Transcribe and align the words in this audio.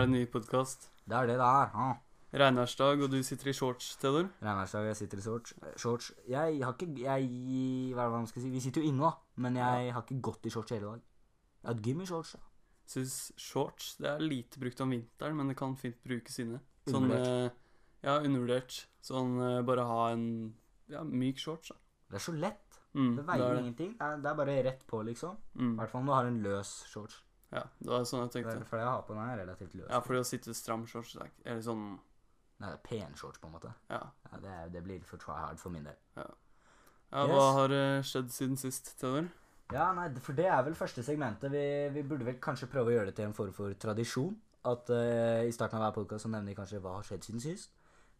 er 0.00 0.06
det 0.06 0.14
ny 0.14 0.24
podkast. 0.32 0.88
Det 1.08 1.16
er 1.16 1.26
det 1.30 1.36
det 1.40 1.46
er. 1.46 1.70
Ja. 1.74 1.90
Regnværsdag, 2.40 3.02
og 3.02 3.10
du 3.10 3.22
sitter 3.26 3.48
i 3.50 3.52
shorts, 3.52 3.96
Theodor. 3.98 4.28
Regnværsdag, 4.42 4.84
jeg 4.86 4.96
sitter 5.00 5.18
i 5.18 5.24
shorts. 5.24 5.54
shorts. 5.76 6.12
Jeg 6.28 6.60
har 6.62 6.72
ikke 6.76 6.86
jeg, 7.02 7.26
Hva 7.94 8.04
er 8.04 8.10
det 8.10 8.18
man 8.20 8.26
skal 8.30 8.42
si? 8.44 8.50
Vi 8.50 8.60
sitter 8.60 8.82
jo 8.84 8.88
inne, 8.92 9.02
da. 9.02 9.10
Men 9.36 9.56
jeg 9.56 9.92
har 9.92 10.02
ikke 10.04 10.20
gått 10.22 10.46
i 10.46 10.50
shorts 10.54 10.70
hele 10.70 10.86
dag. 10.86 11.00
Jeg 11.00 11.66
har 11.68 11.74
hatt 11.74 11.82
gym 11.86 12.00
i 12.00 12.06
shorts. 12.06 12.32
da. 12.32 12.38
Syns 12.90 13.16
shorts 13.38 13.96
det 14.02 14.08
er 14.10 14.18
lite 14.22 14.58
brukt 14.58 14.80
om 14.80 14.90
vinteren, 14.90 15.36
men 15.36 15.48
det 15.48 15.56
kan 15.56 15.76
fint 15.76 15.98
brukes 16.06 16.38
inne. 16.42 16.60
Sånn 16.88 17.04
Undervurdert. 17.04 17.50
eh, 17.50 17.50
Ja, 18.02 18.18
undervurdert. 18.20 18.86
Sånn 19.02 19.34
eh, 19.58 19.62
bare 19.62 19.84
ha 19.84 20.10
en 20.12 20.54
ja, 20.88 21.02
myk 21.04 21.38
shorts, 21.38 21.68
da. 21.68 21.76
Det 22.10 22.14
er 22.16 22.24
så 22.24 22.32
lett. 22.38 22.78
Mm, 22.94 23.16
Det 23.16 23.26
veier 23.26 23.44
er 23.50 23.54
det. 23.54 23.60
ingenting. 23.64 23.92
Det 23.98 24.02
er, 24.06 24.16
det 24.18 24.26
er 24.30 24.34
bare 24.34 24.62
rett 24.64 24.86
på, 24.86 25.02
liksom. 25.06 25.36
I 25.54 25.58
Mm, 25.58 25.76
hvert 25.78 25.90
fall 25.90 26.00
om 26.00 26.06
du 26.06 26.12
har 26.12 26.24
en 26.26 26.42
løs 26.42 26.84
shorts. 26.90 27.20
Ja, 27.52 27.62
det 27.80 27.90
var 27.90 28.04
sånn 28.06 28.20
jeg 28.24 28.30
For 28.30 28.36
tenkte. 28.52 28.66
for 28.68 28.76
det 28.78 28.84
jeg 28.84 28.92
har 28.94 29.02
på 29.08 29.14
den, 29.16 29.28
er 29.30 29.40
relativt 29.42 29.74
løs. 29.74 29.88
Ja, 29.90 30.00
fordi 30.04 30.20
å 30.22 30.26
sitte 30.28 30.54
stram 30.54 30.86
shorts 30.86 31.16
er 31.16 31.30
Eller 31.44 31.62
sånn 31.66 31.84
Nei, 32.60 32.68
det 32.68 32.76
er 32.76 32.82
pen 32.84 33.14
shorts, 33.16 33.38
på 33.40 33.48
en 33.48 33.54
måte. 33.54 33.70
Ja. 33.88 34.02
Ja, 34.30 34.38
det, 34.42 34.50
er, 34.52 34.68
det 34.68 34.82
blir 34.84 35.00
for 35.08 35.16
try 35.16 35.38
hard 35.40 35.58
for 35.58 35.70
min 35.72 35.84
del. 35.88 35.96
ja 36.20 36.26
Hva 37.10 37.22
Yes. 37.26 37.54
har 37.56 37.72
eh, 37.72 38.02
skjedd 38.04 38.28
siden 38.30 38.56
sist, 38.60 38.92
Theodor? 39.00 39.30
Ja, 39.72 39.86
nei, 39.96 40.10
for 40.20 40.36
det 40.36 40.44
er 40.46 40.60
vel 40.66 40.74
første 40.76 41.02
segmentet. 41.02 41.50
Vi, 41.50 41.62
vi 41.94 42.02
burde 42.06 42.26
vel 42.28 42.36
kanskje 42.42 42.68
prøve 42.68 42.92
å 42.92 42.94
gjøre 42.98 43.06
det 43.06 43.16
til 43.16 43.24
en 43.30 43.34
form 43.34 43.52
for 43.56 43.72
tradisjon. 43.80 44.36
At 44.68 44.90
uh, 44.92 45.40
i 45.48 45.52
starten 45.56 45.78
av 45.80 45.86
hver 45.88 45.94
podkast 46.02 46.26
så 46.26 46.28
nevner 46.28 46.52
vi 46.52 46.56
kanskje 46.58 46.82
hva 46.84 46.98
har 46.98 47.06
skjedd 47.08 47.24
siden 47.24 47.40
sist. 47.40 47.70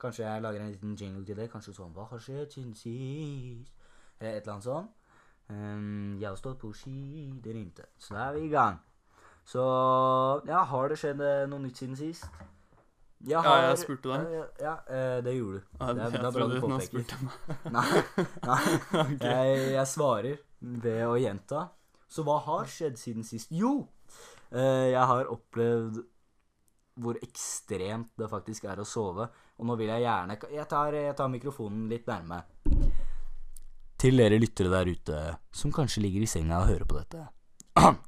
Kanskje 0.01 0.25
jeg 0.25 0.41
lager 0.43 0.63
en 0.65 0.71
liten 0.73 0.97
jingle 0.97 1.25
til 1.29 1.37
det. 1.37 1.51
Kanskje 1.53 1.75
sånn 1.77 1.93
Hva 1.93 2.07
har 2.09 2.23
skjedd 2.25 2.55
siden 2.57 2.73
sist? 2.79 3.75
Eller 4.19 4.39
et 4.39 4.43
eller 4.47 4.55
annet 4.57 4.65
sånt. 4.65 4.95
Um, 5.51 6.17
jeg 6.23 6.29
har 6.31 6.39
stått 6.41 6.59
på 6.63 6.71
ski, 6.73 6.97
det 7.45 7.53
rimte. 7.59 7.91
Så 7.99 8.15
da 8.17 8.31
er 8.31 8.39
vi 8.39 8.47
i 8.49 8.53
gang. 8.55 8.81
Så 9.51 9.63
ja, 10.47 10.63
har 10.71 10.93
det 10.93 10.99
skjedd 11.01 11.21
eh, 11.27 11.45
noe 11.51 11.63
nytt 11.65 11.81
siden 11.81 11.97
sist? 11.99 12.29
Jeg 13.21 13.35
Ja, 13.35 13.57
jeg 13.67 13.79
spurte 13.83 14.13
deg. 14.13 14.29
Ja, 14.33 14.45
ja, 14.63 14.75
eh, 14.89 15.17
det 15.27 15.35
gjorde 15.37 15.59
du. 15.59 15.65
Ja, 15.81 15.89
Det 15.93 16.07
det 16.15 16.21
er 16.21 16.37
bra 16.37 16.47
du 16.49 16.61
påpeker. 16.63 17.25
Nei, 17.77 18.03
nei. 18.47 18.61
okay. 19.03 19.17
Jeg, 19.27 19.57
jeg 19.75 19.87
svarer 19.91 20.39
ved 20.61 21.03
å 21.05 21.19
gjenta. 21.21 21.65
Så 22.11 22.25
hva 22.27 22.39
har 22.47 22.71
skjedd 22.71 22.97
siden 22.99 23.27
sist? 23.27 23.51
Jo! 23.51 23.89
eh, 24.55 24.91
jeg 24.93 25.03
har 25.13 25.31
opplevd 25.35 26.01
hvor 27.01 27.19
ekstremt 27.25 28.11
det 28.19 28.29
faktisk 28.31 28.67
er 28.71 28.81
å 28.81 28.87
sove. 28.87 29.27
Og 29.61 29.69
nå 29.69 29.77
vil 29.81 29.91
jeg 29.93 30.05
gjerne 30.05 30.39
Jeg 30.53 30.67
tar, 30.71 30.95
jeg 30.95 31.17
tar 31.17 31.33
mikrofonen 31.33 31.89
litt 31.91 32.07
nærme. 32.09 32.43
Til 34.01 34.17
dere 34.17 34.39
lyttere 34.41 34.73
der 34.73 34.95
ute 34.95 35.19
som 35.53 35.75
kanskje 35.75 36.07
ligger 36.07 36.25
i 36.25 36.31
senga 36.31 36.63
og 36.63 36.71
hører 36.71 36.89
på 36.89 37.03
dette. 37.03 37.27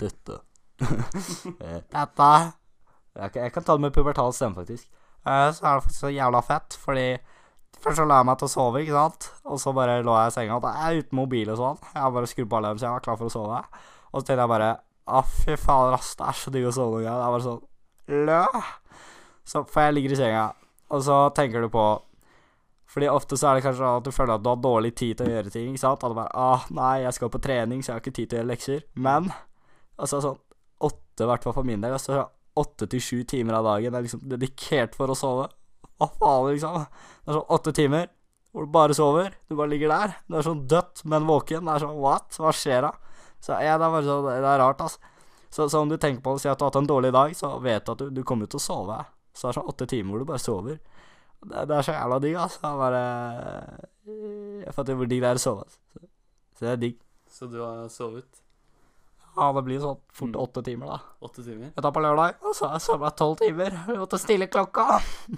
Dette. 0.00 0.38
Dette 1.94 2.30
jeg 3.20 3.32
kan, 3.34 3.42
jeg 3.42 3.52
kan 3.52 3.66
ta 3.66 3.74
det 3.74 3.84
med 3.84 3.92
pubertal 3.92 4.32
stemme, 4.32 4.54
faktisk. 4.54 4.86
Uh, 5.26 5.50
så 5.52 5.66
er 5.66 5.76
det 5.76 5.84
faktisk 5.84 6.00
så 6.00 6.12
jævla 6.14 6.40
fett, 6.46 6.76
fordi 6.80 7.08
Først 7.80 7.96
så 7.96 8.04
la 8.04 8.18
jeg 8.20 8.26
meg 8.28 8.36
til 8.40 8.44
å 8.44 8.52
sove, 8.52 8.80
ikke 8.82 8.92
sant? 8.92 9.26
Og 9.48 9.60
så 9.62 9.72
bare 9.72 10.00
lå 10.04 10.12
jeg 10.18 10.28
i 10.28 10.34
senga, 10.34 10.58
jeg 10.60 10.84
er 10.84 10.96
jeg 10.96 11.04
uten 11.06 11.16
mobil 11.16 11.48
og 11.48 11.56
sånn. 11.56 11.78
Jeg 11.94 12.12
bare 12.12 12.28
skrudde 12.28 12.50
på 12.52 12.58
alarm, 12.58 12.80
så 12.80 12.86
jeg 12.86 12.92
var 12.92 13.04
klar 13.06 13.16
for 13.16 13.30
å 13.30 13.32
sove. 13.32 13.60
Og 14.10 14.16
så 14.18 14.26
tenkte 14.26 14.42
jeg 14.42 14.52
bare 14.52 14.68
Å, 15.10 15.22
fy 15.24 15.56
fader, 15.56 15.96
ass, 15.96 16.10
det 16.18 16.26
er 16.28 16.36
så 16.36 16.52
digg 16.52 16.66
å 16.68 16.72
sove 16.76 16.98
noen 16.98 17.06
ganger. 17.06 17.22
Det 17.22 17.24
er 17.24 17.34
bare 17.36 17.46
sånn 17.46 18.26
Lø! 18.28 18.60
Så 19.48 19.62
For 19.70 19.86
jeg 19.86 19.96
ligger 19.96 20.12
i 20.12 20.18
senga, 20.20 20.44
og 20.92 21.06
så 21.06 21.16
tenker 21.38 21.64
du 21.64 21.70
på 21.72 21.86
Fordi 22.90 23.08
ofte 23.08 23.38
så 23.40 23.48
er 23.48 23.56
det 23.56 23.64
kanskje 23.64 23.80
sånn 23.80 24.02
at 24.02 24.10
du 24.10 24.12
føler 24.12 24.34
at 24.34 24.44
du 24.44 24.52
har 24.52 24.60
dårlig 24.60 24.92
tid 25.00 25.16
til 25.16 25.30
å 25.30 25.34
gjøre 25.38 25.54
ting, 25.54 25.72
ikke 25.72 25.84
sant? 25.86 26.04
At 26.04 26.12
du 26.12 26.20
bare 26.20 26.36
Å, 26.36 26.60
nei, 26.76 26.92
jeg 27.06 27.16
skal 27.16 27.32
på 27.32 27.42
trening, 27.48 27.80
så 27.80 27.94
jeg 27.94 27.96
har 27.96 28.04
ikke 28.04 28.16
tid 28.18 28.28
til 28.28 28.36
å 28.36 28.42
gjøre 28.42 28.52
lekser. 28.52 28.86
Men 29.08 29.32
altså 29.96 30.20
sånn 30.26 30.38
åtte, 31.20 31.28
i 31.28 31.32
hvert 31.34 31.44
fall 31.44 31.56
for 31.56 31.68
min 31.68 31.82
del, 31.82 31.92
altså 31.92 32.24
åtte 32.60 32.88
til 32.90 33.02
sju 33.02 33.18
timer 33.28 33.58
av 33.60 33.66
dagen 33.68 33.94
er 33.94 34.04
liksom 34.04 34.22
dedikert 34.28 34.96
for 34.98 35.12
å 35.12 35.16
sove. 35.18 35.46
Hva 36.00 36.08
faen, 36.16 36.48
liksom? 36.54 36.80
Det 36.80 37.30
er 37.30 37.38
sånn 37.38 37.54
åtte 37.56 37.74
timer 37.76 38.08
hvor 38.50 38.66
du 38.66 38.72
bare 38.74 38.96
sover. 38.96 39.36
Du 39.46 39.54
bare 39.54 39.70
ligger 39.70 39.92
der. 39.92 40.16
Du 40.26 40.36
er 40.38 40.46
sånn 40.46 40.64
dødt, 40.66 41.04
men 41.06 41.28
våken. 41.28 41.66
Det 41.66 41.76
er 41.76 41.84
sånn 41.84 42.00
what? 42.02 42.34
Hva 42.40 42.50
skjer 42.56 42.82
da? 42.88 42.90
Så 43.40 43.54
ja, 43.62 43.76
det 43.78 43.86
er 43.86 43.94
bare 43.94 44.06
sånn 44.08 44.26
Det 44.26 44.34
er 44.40 44.58
rart, 44.60 44.82
altså. 44.82 45.14
Så, 45.50 45.66
så 45.70 45.82
om 45.82 45.90
du 45.90 45.96
tenker 45.98 46.22
på 46.22 46.34
å 46.34 46.38
si 46.38 46.48
at 46.50 46.58
du 46.58 46.64
har 46.64 46.70
hatt 46.70 46.78
en 46.78 46.88
dårlig 46.90 47.10
dag, 47.14 47.32
så 47.34 47.56
vet 47.62 47.86
du 47.86 47.92
at 47.92 48.02
du, 48.02 48.10
du 48.20 48.22
kommer 48.26 48.50
til 48.50 48.60
å 48.60 48.64
sove. 48.64 48.98
Så 49.34 49.46
det 49.46 49.52
er 49.52 49.58
sånn 49.60 49.70
åtte 49.72 49.88
timer 49.90 50.14
hvor 50.14 50.22
du 50.22 50.28
bare 50.28 50.42
sover. 50.42 50.76
Det, 51.40 51.64
det 51.70 51.78
er 51.78 51.86
så 51.86 51.94
jævla 51.96 52.20
digg, 52.22 52.36
altså. 52.42 52.60
Er 52.66 52.82
bare 52.82 53.04
Jeg 54.66 54.76
fatter 54.76 54.98
hvor 54.98 55.10
digg 55.10 55.22
det 55.22 55.30
er 55.30 55.40
å 55.40 55.44
sove. 55.46 55.66
Altså. 55.66 55.80
Så, 55.94 56.06
så 56.58 56.66
det 56.66 56.72
er 56.74 56.84
digg. 56.86 57.00
Så 57.30 57.50
du 57.50 57.58
har 57.62 57.86
sovet 57.92 58.42
Ja, 59.40 59.46
det 59.56 59.62
blir 59.64 59.80
sånn 59.80 59.98
fort 60.12 60.34
Mm. 60.34 60.40
åtte 60.42 60.62
timer, 60.64 60.86
da. 60.86 60.98
åtte 61.24 61.42
timer? 61.44 61.70
Jeg 61.74 61.82
tar 61.82 61.92
på 61.96 62.00
lørdag, 62.04 62.34
og 62.44 62.54
så 62.54 62.66
har 62.68 62.74
jeg 62.76 62.84
sovet 62.84 63.16
tolv 63.16 63.38
timer. 63.40 63.70
Jeg 63.88 63.96
måtte 63.98 64.18
stille 64.20 64.46
klokka. 64.52 65.00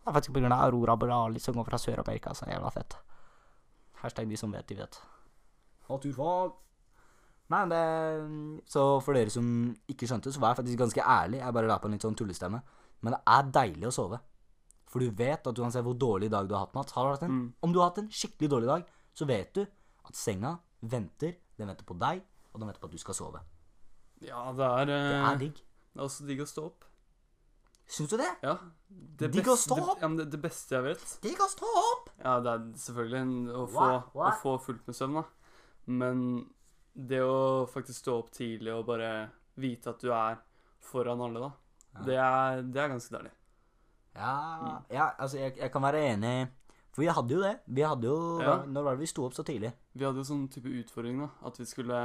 Det 0.00 0.08
er 0.08 0.12
faktisk 0.16 0.36
av 0.50 0.52
Aurora 0.64 0.96
Borealis 0.96 1.44
som 1.44 1.54
går 1.54 1.64
fra 1.68 1.78
Sør-Amerika, 1.78 2.32
så 2.34 2.46
jævla 2.48 2.70
fett. 2.72 2.96
Hashtag 4.02 4.28
de 4.28 4.36
som 4.36 4.50
vet, 4.52 4.66
de 4.66 4.74
vet. 4.74 4.98
Naturfag. 5.88 6.52
Nei, 7.50 7.64
det 7.68 8.62
Så 8.70 9.02
for 9.02 9.14
dere 9.14 9.30
som 9.30 9.46
ikke 9.90 10.06
skjønte, 10.08 10.32
så 10.32 10.40
var 10.40 10.54
jeg 10.54 10.64
faktisk 10.64 10.78
ganske 10.78 11.02
ærlig. 11.04 11.40
Jeg 11.42 11.52
bare 11.54 11.66
la 11.68 11.78
på 11.78 11.86
en 11.90 11.92
litt 11.92 12.02
sånn 12.06 12.16
tullestemme. 12.16 12.62
Men 13.02 13.12
det 13.16 13.20
er 13.26 13.42
deilig 13.50 13.88
å 13.88 13.92
sove. 13.94 14.20
For 14.90 15.00
du 15.00 15.10
vet 15.10 15.46
at 15.46 15.58
uansett 15.58 15.84
hvor 15.84 15.94
dårlig 15.98 16.30
dag 16.30 16.48
du 16.48 16.54
har 16.54 16.64
hatt, 16.66 16.74
Mats 16.74 16.92
har 16.92 17.04
du 17.04 17.10
hatt 17.10 17.22
en, 17.22 17.30
Mm. 17.30 17.52
Om 17.62 17.72
du 17.72 17.78
har 17.78 17.90
hatt 17.90 17.98
en 17.98 18.08
skikkelig 18.08 18.50
dårlig 18.50 18.66
dag, 18.66 18.84
så 19.14 19.26
vet 19.26 19.52
du 19.54 19.62
at 19.62 20.14
senga 20.14 20.58
venter. 20.82 21.36
Den 21.58 21.68
venter 21.68 21.84
på 21.84 21.98
deg, 21.98 22.22
og 22.52 22.60
de 22.60 22.66
venter 22.66 22.80
på 22.82 22.88
at 22.90 22.94
du 22.94 22.98
skal 23.02 23.14
sove. 23.14 23.40
Ja, 24.20 24.44
det 24.52 24.66
er 24.66 24.86
Det 24.90 24.96
eh, 25.00 25.26
er 25.32 25.38
digg. 25.40 25.54
Det 25.94 25.98
er 26.00 26.06
også 26.06 26.26
digg 26.28 26.40
å 26.44 26.46
stå 26.48 26.64
opp. 26.70 26.84
Syns 27.90 28.10
du 28.12 28.16
det? 28.20 28.28
Ja. 28.44 28.52
Det 28.88 29.32
Digg 29.34 29.48
å 29.50 29.56
stå 29.58 29.74
stå 29.74 29.76
det- 29.80 29.88
opp? 29.90 30.00
Ja, 30.02 30.08
men 30.08 30.18
det, 30.20 30.28
det 30.30 30.38
beste 30.44 30.76
jeg 30.76 30.84
vet 30.84 31.14
Digg 31.24 31.40
å 31.42 31.48
stå 31.50 31.66
opp! 31.80 32.10
Ja, 32.22 32.36
det 32.44 32.52
er 32.52 32.68
selvfølgelig 32.78 33.18
en, 33.24 33.32
å, 33.50 33.64
få, 33.66 33.88
What? 34.14 34.36
å 34.36 34.38
få 34.44 34.52
fullt 34.62 34.86
med 34.86 34.94
søvn, 34.98 35.16
da. 35.18 35.24
Men 35.90 36.22
det 36.94 37.18
å 37.24 37.66
faktisk 37.70 37.98
stå 38.04 38.14
opp 38.20 38.30
tidlig 38.36 38.72
og 38.76 38.86
bare 38.86 39.10
vite 39.58 39.90
at 39.90 39.98
du 40.04 40.12
er 40.14 40.38
foran 40.80 41.20
alle, 41.26 41.40
da, 41.42 41.50
Ja. 41.96 42.04
det, 42.06 42.16
er, 42.22 42.62
det 42.62 42.82
er 42.84 42.92
ganske 42.94 43.16
deilig. 43.16 43.32
Ja, 44.14 44.34
ja 44.90 45.08
altså, 45.18 45.38
jeg, 45.42 45.56
jeg 45.58 45.72
kan 45.74 45.82
være 45.82 46.04
enig. 46.12 46.48
For 46.92 47.02
vi 47.04 47.08
hadde 47.08 47.30
jo 47.36 47.40
det. 47.44 47.52
Vi 47.68 47.82
hadde 47.86 48.08
jo 48.10 48.40
Ja. 48.42 48.56
Når 48.66 48.82
var 48.84 48.96
det 48.96 49.00
vi 49.04 49.06
sto 49.06 49.24
opp 49.26 49.34
så 49.34 49.44
tidlig? 49.46 49.72
Vi 49.94 50.04
hadde 50.04 50.18
jo 50.18 50.24
sånn 50.26 50.48
type 50.50 50.66
utfordring, 50.66 51.20
da. 51.22 51.28
At 51.46 51.56
vi 51.60 51.64
skulle 51.64 52.00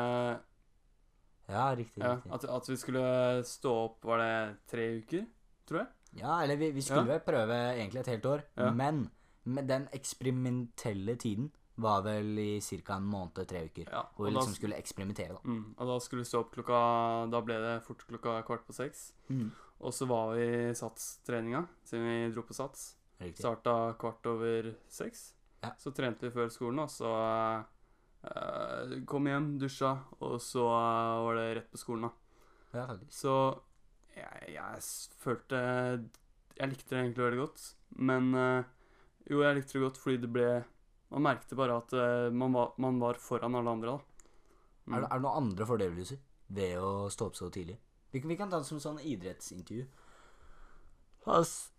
Ja, 1.50 1.76
riktig. 1.76 2.02
Ja, 2.02 2.16
riktig. 2.16 2.32
at, 2.34 2.46
at 2.50 2.70
vi 2.70 2.76
skulle 2.78 3.44
stå 3.46 3.74
opp, 3.86 4.06
var 4.06 4.18
det 4.18 4.58
tre 4.68 4.86
uker, 5.02 5.26
tror 5.68 5.80
jeg? 5.84 5.88
Ja, 6.22 6.40
eller 6.44 6.56
vi, 6.58 6.72
vi 6.72 6.82
skulle 6.82 7.18
Ja. 7.18 7.20
prøve 7.20 7.58
egentlig 7.76 8.00
et 8.00 8.08
helt 8.08 8.26
år. 8.26 8.44
Men 8.74 9.10
med 9.46 9.68
den 9.68 9.88
eksperimentelle 9.94 11.16
tiden 11.18 11.52
var 11.78 12.02
vel 12.02 12.38
i 12.40 12.60
ca. 12.62 12.96
en 12.96 13.04
måned, 13.04 13.46
tre 13.48 13.66
uker. 13.68 13.90
Ja. 13.92 14.06
Hvor 14.16 14.26
vi 14.26 14.32
liksom 14.32 14.54
da, 14.54 14.56
skulle 14.56 14.78
eksperimentere, 14.80 15.34
da. 15.36 15.40
mm, 15.44 15.76
og 15.78 15.88
da 15.88 16.00
skulle 16.00 16.24
vi 16.24 16.30
stå 16.30 16.40
opp 16.40 16.54
klokka 16.56 17.30
Da 17.30 17.42
ble 17.42 17.54
det 17.62 17.84
fort 17.84 18.06
klokka 18.08 18.42
kvart 18.48 18.66
på 18.66 18.74
seks. 18.74 19.12
Mm. 19.30 19.52
Og 19.82 19.92
så 19.94 20.08
var 20.08 20.34
vi 20.36 20.70
i 20.70 20.74
satstreninga, 20.74 21.68
siden 21.84 22.06
vi 22.08 22.32
dro 22.34 22.42
på 22.48 22.54
sats. 22.56 22.96
Riktig. 23.20 23.40
Starta 23.42 23.96
kvart 24.00 24.28
over 24.28 24.74
seks. 24.92 25.30
Ja. 25.64 25.72
Så 25.80 25.94
trente 25.96 26.28
vi 26.28 26.34
før 26.36 26.50
skolen, 26.54 26.82
og 26.84 26.92
så 26.92 27.12
uh, 28.28 28.96
kom 29.08 29.30
hjem, 29.30 29.54
dusja, 29.62 29.94
og 30.20 30.36
så 30.44 30.66
uh, 30.68 31.24
var 31.26 31.40
det 31.40 31.46
rett 31.60 31.72
på 31.72 31.80
skolen, 31.82 32.10
da. 32.10 32.12
Ja. 32.76 32.86
Så 33.10 33.34
jeg, 34.16 34.50
jeg 34.52 34.82
følte 35.24 35.60
Jeg 36.58 36.72
likte 36.72 36.92
det 36.92 37.00
egentlig 37.00 37.24
veldig 37.24 37.40
godt. 37.40 37.64
Men 38.04 38.34
uh, 38.36 38.68
jo, 39.30 39.40
jeg 39.42 39.62
likte 39.62 39.78
det 39.78 39.86
godt 39.86 40.00
fordi 40.02 40.20
det 40.26 40.32
ble 40.36 40.50
Man 41.14 41.24
merkte 41.24 41.56
bare 41.56 41.78
at 41.80 41.94
man, 42.36 42.52
var, 42.52 42.74
man 42.82 43.00
var 43.00 43.20
foran 43.22 43.56
alle 43.56 43.72
andre, 43.72 43.96
da. 43.96 44.32
Mm. 44.86 44.94
Er, 44.96 45.00
det, 45.00 45.08
er 45.08 45.14
det 45.16 45.24
noen 45.24 45.44
andre 45.46 45.68
fordeler 45.70 45.96
du 45.98 46.08
sier 46.12 46.22
ved 46.56 46.76
å 46.78 47.08
stå 47.10 47.30
opp 47.30 47.38
så 47.40 47.48
tidlig? 47.54 47.78
Vi 48.12 48.20
kan, 48.22 48.30
vi 48.30 48.38
kan 48.38 48.52
ta 48.52 48.60
det 48.62 48.68
som 48.68 48.82
sånn 48.82 49.00
idrettsintervju. 49.02 49.86
Jeg- 51.26 51.72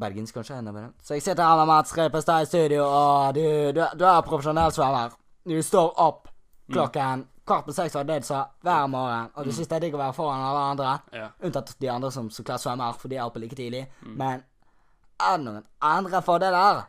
Bergens, 0.00 0.32
kanskje? 0.34 0.58
Enda 0.60 0.72
bedre. 0.74 0.92
Så 1.02 1.16
jeg 1.16 1.24
sitter 1.24 1.44
her 1.44 1.60
med 1.60 1.70
Mats 1.70 1.94
Repestad 1.96 2.44
i 2.44 2.50
studio, 2.50 2.84
og 2.84 3.34
du, 3.34 3.46
du, 3.76 3.82
du 3.98 4.04
er 4.04 4.26
profesjonell 4.26 4.74
svømmer. 4.74 5.16
Du 5.46 5.56
står 5.62 5.94
opp 6.02 6.28
klokken 6.72 7.24
kvart 7.46 7.66
på 7.66 7.74
seks, 7.76 7.94
og 7.96 8.08
det 8.08 8.18
du 8.24 8.26
sa, 8.26 8.42
hver 8.66 8.88
morgen. 8.90 9.30
Og 9.34 9.46
du 9.46 9.54
syns 9.54 9.70
det 9.70 9.78
er 9.78 9.86
digg 9.86 9.94
å 9.94 10.02
være 10.02 10.16
foran 10.16 10.42
alle 10.42 10.64
andre. 10.72 10.96
Ja. 11.14 11.30
Unntatt 11.46 11.76
de 11.80 11.90
andre 11.92 12.10
som 12.14 12.28
så 12.34 12.44
klart 12.46 12.64
svømmer, 12.64 12.98
for 12.98 13.12
de 13.12 13.20
er 13.20 13.24
oppe 13.24 13.42
like 13.42 13.58
tidlig. 13.58 13.86
Mm. 14.02 14.16
Men 14.18 14.44
er 15.22 15.38
det 15.38 15.46
noen 15.46 15.66
andre 15.86 16.22
fordeler 16.26 16.82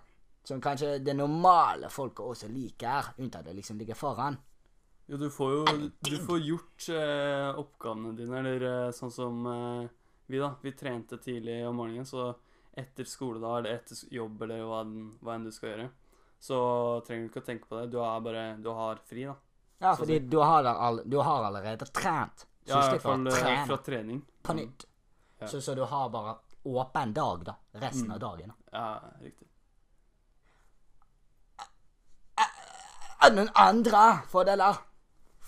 som 0.48 0.64
kanskje 0.64 0.98
det 1.04 1.16
normale 1.16 1.92
folket 1.92 2.25
også 2.25 2.50
liker, 2.50 3.14
unntatt 3.22 3.46
det 3.46 3.56
liksom 3.58 3.80
ligger 3.80 4.00
foran? 4.00 4.40
Jo, 5.08 5.19
du 5.19 5.30
får 5.31 5.54
jo 5.54 5.78
du 6.04 6.18
får 6.25 6.42
gjort 6.44 6.90
eh, 6.92 7.60
oppgavene 7.62 8.16
dine, 8.18 8.42
eller 8.42 8.66
eh, 8.68 8.96
sånn 8.96 9.14
som 9.14 9.46
eh, 9.52 9.86
vi, 10.28 10.42
da. 10.42 10.52
Vi 10.64 10.74
trente 10.75 11.19
tidlig 11.24 11.62
om 11.68 11.78
morgenen, 11.80 12.08
så 12.08 12.34
etter 12.77 13.07
skole 13.09 13.39
da, 13.41 13.56
eller 13.57 13.77
etter 13.79 14.00
jobb, 14.13 14.41
eller 14.45 14.62
hva, 14.69 14.83
hva 15.25 15.35
enn 15.35 15.47
du 15.47 15.51
skal 15.56 15.71
gjøre, 15.74 15.88
så 16.39 16.57
trenger 17.07 17.25
du 17.25 17.31
ikke 17.31 17.41
å 17.41 17.47
tenke 17.47 17.69
på 17.71 17.79
det. 17.79 17.88
Du 17.94 17.97
er 18.03 18.19
bare 18.21 18.44
Du 18.62 18.69
har 18.77 19.00
fri, 19.09 19.24
da. 19.25 19.33
Ja, 19.81 19.95
Så 19.95 20.03
fordi 20.03 20.19
du 20.29 20.38
har, 20.41 20.65
all, 20.69 21.01
du 21.06 21.18
har 21.21 21.44
allerede 21.50 21.85
trent. 21.94 22.45
Så 22.68 22.74
Ja, 22.74 22.81
i 22.85 22.89
hvert 22.95 23.01
fall 23.06 23.27
eh, 23.27 23.33
trene 23.41 23.65
fra 23.69 23.77
trening. 23.85 24.21
på 24.44 24.53
nytt. 24.57 24.85
Ja. 25.39 25.47
Så, 25.47 25.62
så 25.62 25.75
du 25.77 25.83
har 25.85 26.09
bare 26.09 26.35
åpen 26.68 27.13
dag, 27.13 27.44
da. 27.45 27.56
Resten 27.81 28.12
av 28.12 28.19
dagen. 28.19 28.53
Da. 28.53 28.77
Ja, 28.77 29.12
riktig. 29.21 29.47
Er 32.38 33.31
det 33.31 33.35
noen 33.39 33.50
andre 33.57 34.01
fordeler? 34.30 34.77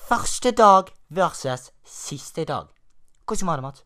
Første 0.09 0.51
dag 0.57 0.89
versus 1.13 1.67
siste 1.85 2.45
dag. 2.49 2.71
Hvordan 3.29 3.47
var 3.51 3.59
det, 3.61 3.65
Mats? 3.67 3.83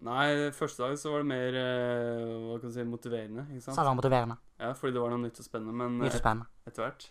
Nei, 0.00 0.50
første 0.56 0.80
dag 0.86 0.94
så 0.96 1.10
var 1.12 1.20
det 1.24 1.28
mer 1.28 1.56
eh, 1.60 2.28
hva 2.46 2.54
kan 2.60 2.70
du 2.70 2.74
si, 2.74 2.84
motiverende. 2.88 3.42
ikke 3.52 3.64
sant? 3.66 3.74
Så 3.76 3.82
det 3.82 3.90
var 3.90 3.98
motiverende. 3.98 4.36
Ja, 4.62 4.70
fordi 4.72 4.94
det 4.96 5.02
var 5.02 5.10
noe 5.12 5.20
nytt 5.26 5.40
og 5.42 5.44
spennende. 5.44 5.74
Men 5.76 5.98
nytt 6.00 6.14
og 6.16 6.22
spennende. 6.22 6.46
etter 6.66 6.86
hvert 6.86 7.08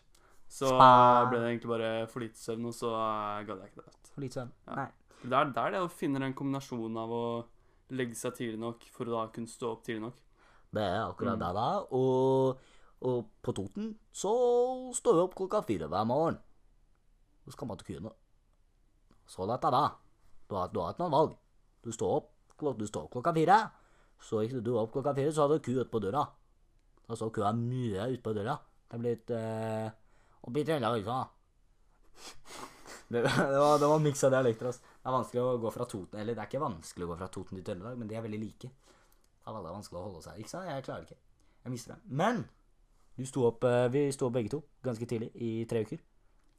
så 0.50 0.66
Spa. 0.72 1.26
ble 1.30 1.38
det 1.44 1.50
egentlig 1.52 1.70
bare 1.70 1.90
for 2.10 2.24
lite 2.26 2.42
søvn, 2.42 2.66
og 2.66 2.74
så 2.74 2.90
eh, 2.98 3.44
gadd 3.46 3.60
jeg 3.62 3.70
ikke 3.70 3.84
det. 3.86 3.94
For 4.16 4.22
lite 4.26 4.40
søvn, 4.40 4.52
Ja. 4.68 4.76
Nei. 4.80 4.88
Det 5.20 5.36
er 5.36 5.50
der 5.52 5.72
det 5.76 5.80
å 5.84 5.90
finne 5.92 6.20
den 6.24 6.34
kombinasjonen 6.34 6.98
av 6.98 7.12
å 7.12 7.24
legge 7.92 8.16
seg 8.16 8.34
tidlig 8.38 8.58
nok 8.62 8.86
for 8.96 9.06
å 9.06 9.12
da 9.18 9.24
kunne 9.36 9.52
stå 9.52 9.74
opp 9.76 9.84
tidlig 9.84 10.02
nok. 10.08 10.16
Det 10.74 10.82
er 10.82 11.02
akkurat 11.04 11.36
Mm. 11.36 11.40
det 11.44 11.54
da. 11.58 11.68
Og, 11.92 12.58
og 13.02 13.26
på 13.44 13.54
Toten 13.58 13.92
så 14.14 14.32
står 14.96 15.14
vi 15.18 15.22
opp 15.28 15.36
klokka 15.36 15.62
fire 15.68 15.90
hver 15.92 16.06
morgen. 16.08 16.40
Så 17.46 17.52
skal 17.54 17.68
man 17.68 17.78
til 17.78 17.90
kuene. 17.94 18.12
Så 19.28 19.46
lett 19.46 19.64
er 19.66 19.72
det. 19.76 19.86
Du 20.50 20.56
har, 20.56 20.68
du 20.74 20.80
har 20.80 20.94
ikke 20.94 21.04
noe 21.04 21.14
valg. 21.14 21.36
Du 21.84 21.92
står 21.92 22.16
opp, 22.22 22.32
du 22.60 22.88
står 22.88 23.08
opp 23.08 23.16
klokka 23.18 23.34
fire. 23.36 23.60
Så 24.20 24.44
gikk 24.44 24.60
du 24.64 24.74
opp 24.78 24.92
klokka 24.94 25.14
fire, 25.16 25.32
så 25.32 25.46
hadde 25.46 25.60
du 25.60 25.64
ku 25.64 25.72
ute 25.78 25.88
på 25.90 26.02
døra. 26.04 26.26
Da 27.08 27.18
så 27.18 27.30
kua 27.34 27.54
mye 27.56 28.10
ute 28.12 28.24
på 28.24 28.34
døra. 28.36 28.58
Det 28.90 28.98
er 28.98 29.04
blitt 29.04 29.32
eh, 29.34 29.88
Oppi 30.48 30.64
Trøndelag, 30.66 30.98
liksom. 31.00 31.26
Det, 33.10 33.24
det 33.24 33.60
var, 33.60 33.80
det 33.82 33.88
var 33.90 34.04
miks 34.04 34.24
av 34.28 34.36
dialekter. 34.36 34.70
Altså. 34.70 34.82
Det 35.00 35.10
er 35.10 35.16
vanskelig 35.16 35.42
å 35.42 35.58
gå 35.64 35.72
fra 35.74 35.86
Toten 35.90 36.20
Eller 36.20 36.36
det 36.36 36.44
er 36.44 36.50
ikke 36.52 36.62
vanskelig 36.62 37.06
å 37.08 37.10
gå 37.10 37.18
fra 37.18 37.30
Toten 37.34 37.58
til 37.58 37.66
Trøndelag, 37.66 37.98
men 37.98 38.12
de 38.12 38.20
er 38.20 38.26
veldig 38.26 38.42
like. 38.44 38.70
Det 38.70 39.50
er 39.50 39.56
veldig 39.56 39.76
vanskelig 39.80 40.00
å 40.00 40.06
holde 40.06 40.24
seg. 40.26 40.44
Ikke 40.44 40.52
sant? 40.52 40.70
Jeg 40.70 40.86
klarer 40.86 41.06
det 41.06 41.10
ikke. 41.16 41.24
Jeg 41.64 41.74
mister 41.74 41.96
det. 41.96 42.16
Men 42.22 42.44
du 43.20 43.26
sto 43.28 43.48
opp, 43.50 43.66
eh, 43.68 43.88
vi 43.92 44.06
sto 44.16 44.30
opp 44.30 44.38
begge 44.38 44.54
to 44.54 44.62
ganske 44.86 45.08
tidlig, 45.10 45.32
i 45.36 45.66
tre 45.70 45.82
uker. 45.84 46.00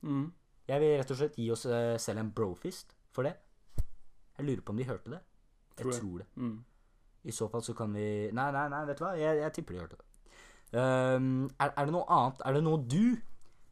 Mm. 0.05 0.27
Jeg 0.71 0.83
vil 0.83 0.97
rett 1.01 1.13
og 1.15 1.21
slett 1.21 1.39
gi 1.41 1.47
oss 1.55 1.65
eh, 1.67 1.97
selv 2.03 2.23
en 2.23 2.33
brofist 2.35 2.93
for 3.15 3.27
det. 3.27 3.37
Jeg 4.37 4.47
lurer 4.47 4.65
på 4.65 4.75
om 4.75 4.81
de 4.81 4.89
hørte 4.89 5.15
det. 5.15 5.21
Jeg 5.77 5.83
Tror 5.85 5.91
det. 5.93 6.01
tror 6.01 6.19
det. 6.19 6.27
Mm. 6.37 6.65
I 7.25 7.33
så 7.37 7.49
fall 7.53 7.63
så 7.63 7.75
kan 7.77 7.93
vi 7.95 8.31
Nei, 8.33 8.51
nei, 8.53 8.69
nei, 8.73 8.85
vet 8.89 8.99
du 8.99 9.05
hva? 9.05 9.13
Jeg, 9.19 9.41
jeg 9.43 9.53
tipper 9.53 9.75
de 9.75 9.81
hørte 9.81 9.97
det. 9.97 10.07
Um, 10.73 11.51
er, 11.59 11.73
er 11.77 11.85
det 11.89 11.93
noe 11.93 12.07
annet? 12.09 12.43
Er 12.47 12.53
det 12.55 12.63
noe 12.63 12.79
du 12.87 13.17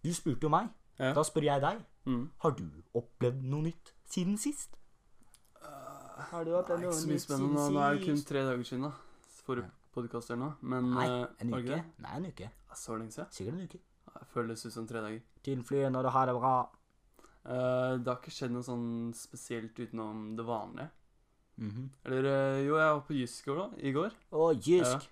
Du 0.03 0.11
spurte 0.15 0.43
jo 0.49 0.50
meg. 0.53 0.69
Ja. 0.99 1.12
Da 1.15 1.23
spør 1.23 1.47
jeg 1.47 1.62
deg. 1.62 1.81
Mm. 2.09 2.25
Har 2.43 2.50
du 2.59 2.65
opplevd 2.99 3.43
noe 3.45 3.62
nytt 3.69 3.95
siden 4.11 4.39
sist? 4.39 4.75
Har 6.31 6.45
du 6.45 6.50
Det 6.50 6.71
er 6.71 6.81
ikke 6.83 6.93
så 6.93 7.09
mye 7.09 7.23
spennende 7.23 7.55
nå. 7.55 7.67
Nå 7.73 7.83
er 7.85 7.95
det 7.99 8.06
kun 8.06 8.23
tre 8.27 8.41
dager 8.47 8.65
siden, 8.67 8.83
da. 8.89 8.91
Forrige 9.47 9.71
podkast 9.95 10.31
eller 10.31 10.41
noe. 10.43 10.55
Men 10.61 10.91
Nei, 10.95 11.06
eh, 11.06 11.27
en 11.45 11.55
uke. 11.55 11.62
det? 11.69 11.79
Nei, 12.05 12.17
en 12.17 12.27
uke. 12.27 12.50
Så 12.75 12.97
lenge 12.99 13.15
siden? 13.15 13.31
Sikkert 13.33 13.55
en 13.55 13.62
uke. 13.69 13.79
Det 14.19 14.27
føles 14.33 14.67
ut 14.67 14.73
som 14.75 14.87
tre 14.89 15.00
dager. 15.05 15.21
Til 15.45 15.62
flyet 15.65 15.93
når 15.95 16.03
du 16.03 16.11
har 16.17 16.27
det 16.27 16.35
bra. 16.35 16.55
Uh, 17.49 17.95
det 18.03 18.06
har 18.11 18.19
ikke 18.19 18.35
skjedd 18.35 18.53
noe 18.53 18.67
sånn 18.67 18.89
spesielt 19.17 19.79
utenom 19.79 20.35
det 20.37 20.45
vanlige. 20.47 20.91
Mhm. 21.59 21.87
Eller 22.07 22.27
eh, 22.31 22.59
jo, 22.69 22.77
jeg 22.79 22.91
var 22.95 23.01
på 23.09 23.15
Jysk 23.19 23.47
i 23.47 23.51
går, 23.51 23.57
da, 23.59 23.69
i 23.83 23.93
går. 23.97 24.13
Å, 24.31 24.51
jysk. 24.63 25.09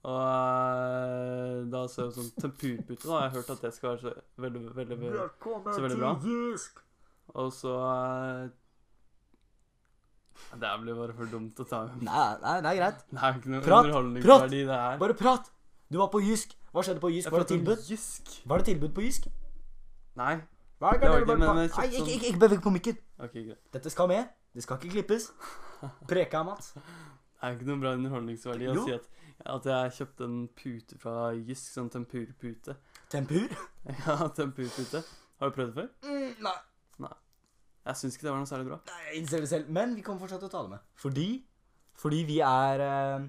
Og 0.00 0.20
eh, 0.24 1.56
da 1.68 1.82
så 1.92 2.06
jeg 2.06 2.14
sånn 2.16 2.30
tempurpute, 2.40 3.02
da. 3.04 3.18
Jeg 3.20 3.26
har 3.26 3.34
hørt 3.34 3.50
at 3.52 3.66
det 3.66 3.72
skal 3.76 3.90
være 3.90 4.00
så 4.00 4.12
veldig, 4.40 4.62
veldig, 4.78 4.96
veldig 5.02 5.18
så 5.74 5.82
veldig 5.84 5.98
bra. 6.00 6.12
Og 7.40 7.52
så 7.52 7.74
eh, 7.84 8.48
Det 10.56 10.70
blir 10.82 10.96
bare 11.02 11.14
for 11.18 11.28
dumt 11.30 11.60
å 11.60 11.66
ta 11.68 11.82
med. 11.90 12.06
Nei, 12.08 12.24
nei, 12.46 12.56
det 12.64 12.72
er 12.72 12.80
greit. 12.80 13.04
Det 13.12 13.20
er 13.20 13.36
ikke 13.42 13.52
noe 13.52 13.62
Prat, 13.68 13.84
underholdningsverdi, 13.84 14.62
det 14.72 14.80
her. 14.86 14.98
Bare 15.04 15.18
prat. 15.20 15.52
Du 15.90 15.98
var 16.00 16.08
på 16.14 16.22
Jysk. 16.24 16.56
Hva 16.72 16.84
skjedde 16.86 17.02
på 17.02 17.10
Jysk? 17.12 17.30
Var 17.34 17.44
det 17.44 17.50
tilbud? 17.52 17.84
Jysk. 17.90 18.34
Var 18.48 18.62
det 18.62 18.70
tilbud 18.72 18.94
på 18.96 19.04
Jysk? 19.04 19.28
Nei. 20.16 20.36
Hva 20.80 20.94
Det 20.96 21.10
var 21.12 21.20
ikke, 21.20 21.36
men 21.36 21.58
jeg 21.60 21.70
kjøpte 21.70 21.76
Nei, 21.76 21.88
ikke, 21.90 21.98
sånn- 22.00 22.12
ikke, 22.14 22.28
ikke 22.32 22.40
beveg 22.46 22.62
på 22.64 22.72
mikken. 22.72 23.00
Okay, 23.20 23.42
greit. 23.50 23.60
Dette 23.76 23.90
skal 23.92 24.08
med. 24.08 24.30
Det 24.56 24.64
skal 24.64 24.78
ikke 24.80 24.94
klippes. 24.96 25.28
Preka, 26.10 26.42
Mats. 26.46 26.74
Det 26.74 27.48
er 27.48 27.56
ikke 27.56 27.68
noen 27.70 27.80
bra 27.84 27.94
underholdningsverdi 27.96 28.68
å 28.68 28.74
Jo. 28.76 28.84
si 28.84 28.92
at, 28.98 29.06
at 29.54 29.68
jeg 29.70 29.92
kjøpte 29.98 30.26
en 30.28 30.38
pute 30.60 30.98
fra 31.00 31.14
Jysk, 31.36 31.70
sånn 31.72 31.90
tempurpute. 31.92 32.76
Tempur? 33.12 33.48
Ja, 34.06 34.16
tempurpute. 34.36 35.00
Har 35.40 35.48
du 35.50 35.56
prøvd 35.56 35.72
det 35.72 35.78
før? 35.78 35.88
Mm, 36.04 36.34
nei. 36.44 36.58
Jeg 37.90 37.96
syns 37.96 38.14
ikke 38.18 38.26
det 38.26 38.32
var 38.34 38.42
noe 38.42 38.48
særlig 38.50 38.66
bra. 38.68 38.76
Nei, 38.90 38.98
jeg 39.08 39.20
innser 39.22 39.40
det 39.40 39.48
selv. 39.48 39.70
Men 39.72 39.94
vi 39.96 40.02
kommer 40.04 40.20
fortsatt 40.20 40.42
til 40.44 40.50
å 40.50 40.52
ta 40.52 40.60
det 40.66 40.74
med. 40.74 40.82
Fordi 41.00 41.28
Fordi 41.96 42.18
vi 42.28 42.36
er 42.44 42.82
uh, 42.84 43.24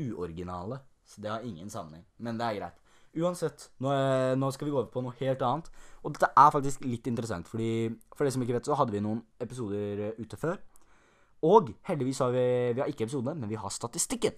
uoriginale. 0.00 0.80
Så 1.04 1.20
det 1.20 1.30
har 1.30 1.44
ingen 1.44 1.68
sammenheng. 1.70 2.06
Men 2.18 2.38
det 2.40 2.46
er 2.46 2.56
greit. 2.62 2.80
Uansett, 3.20 3.64
nå, 3.82 3.90
eh, 3.90 4.32
nå 4.38 4.48
skal 4.54 4.68
vi 4.68 4.72
gå 4.72 4.78
over 4.78 4.90
på 4.94 5.02
noe 5.02 5.12
helt 5.18 5.40
annet. 5.42 5.68
Og 6.06 6.12
dette 6.14 6.28
er 6.30 6.52
faktisk 6.54 6.84
litt 6.86 7.08
interessant, 7.10 7.48
fordi 7.50 7.88
for 8.14 8.22
de 8.24 8.30
som 8.30 8.44
ikke 8.44 8.54
vet, 8.54 8.68
så 8.70 8.76
hadde 8.78 8.94
vi 8.94 9.00
noen 9.02 9.18
episoder 9.42 10.02
eh, 10.06 10.20
ute 10.22 10.38
før. 10.38 10.60
Og 11.42 11.70
heldigvis 11.88 12.18
har 12.18 12.30
vi 12.30 12.72
Vi 12.74 12.80
har 12.80 12.86
ikke 12.86 13.04
episodene, 13.04 13.34
men 13.34 13.48
vi 13.48 13.54
har 13.54 13.68
statistikken. 13.68 14.32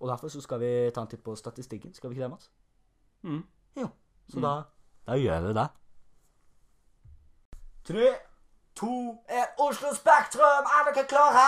Og 0.00 0.08
derfor 0.08 0.28
så 0.28 0.40
skal 0.40 0.60
vi 0.60 0.90
ta 0.94 1.02
en 1.02 1.10
titt 1.10 1.22
på 1.22 1.34
statistikken. 1.36 1.94
Skal 1.94 2.10
vi 2.10 2.14
ikke 2.14 2.22
det, 2.22 2.30
Mats? 2.30 2.50
Mm. 3.22 3.44
Så 4.28 4.40
da 4.40 4.62
Da 5.06 5.16
gjør 5.16 5.46
vi 5.46 5.52
det. 5.56 5.68
Tre, 7.88 8.08
to, 8.76 9.16
én 9.32 9.46
Oslo 9.58 9.94
Spektrum! 9.96 10.66
Er 10.68 10.92
dere 10.92 11.06
klare? 11.08 11.44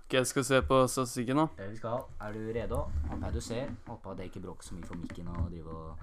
Ok, 0.00 0.12
jeg 0.12 0.26
skal 0.26 0.44
se 0.44 0.62
på 0.62 0.86
statistikken, 0.86 1.36
da. 1.36 1.46
Det 1.56 1.70
vi 1.70 1.76
skal. 1.76 2.02
Er 2.20 2.32
du 2.32 2.40
redo? 2.56 2.80
Håper 3.10 3.26
jeg 3.26 3.34
du 3.34 3.40
ser. 3.40 3.70
Håper 3.86 4.10
at 4.10 4.18
det 4.18 4.24
ikke 4.24 4.40
bråker 4.40 4.66
så 4.66 4.74
mye 4.74 4.88
for 4.88 4.98
mikken 4.98 5.28
og 5.28 5.50
drive 5.52 5.70
og 5.70 5.96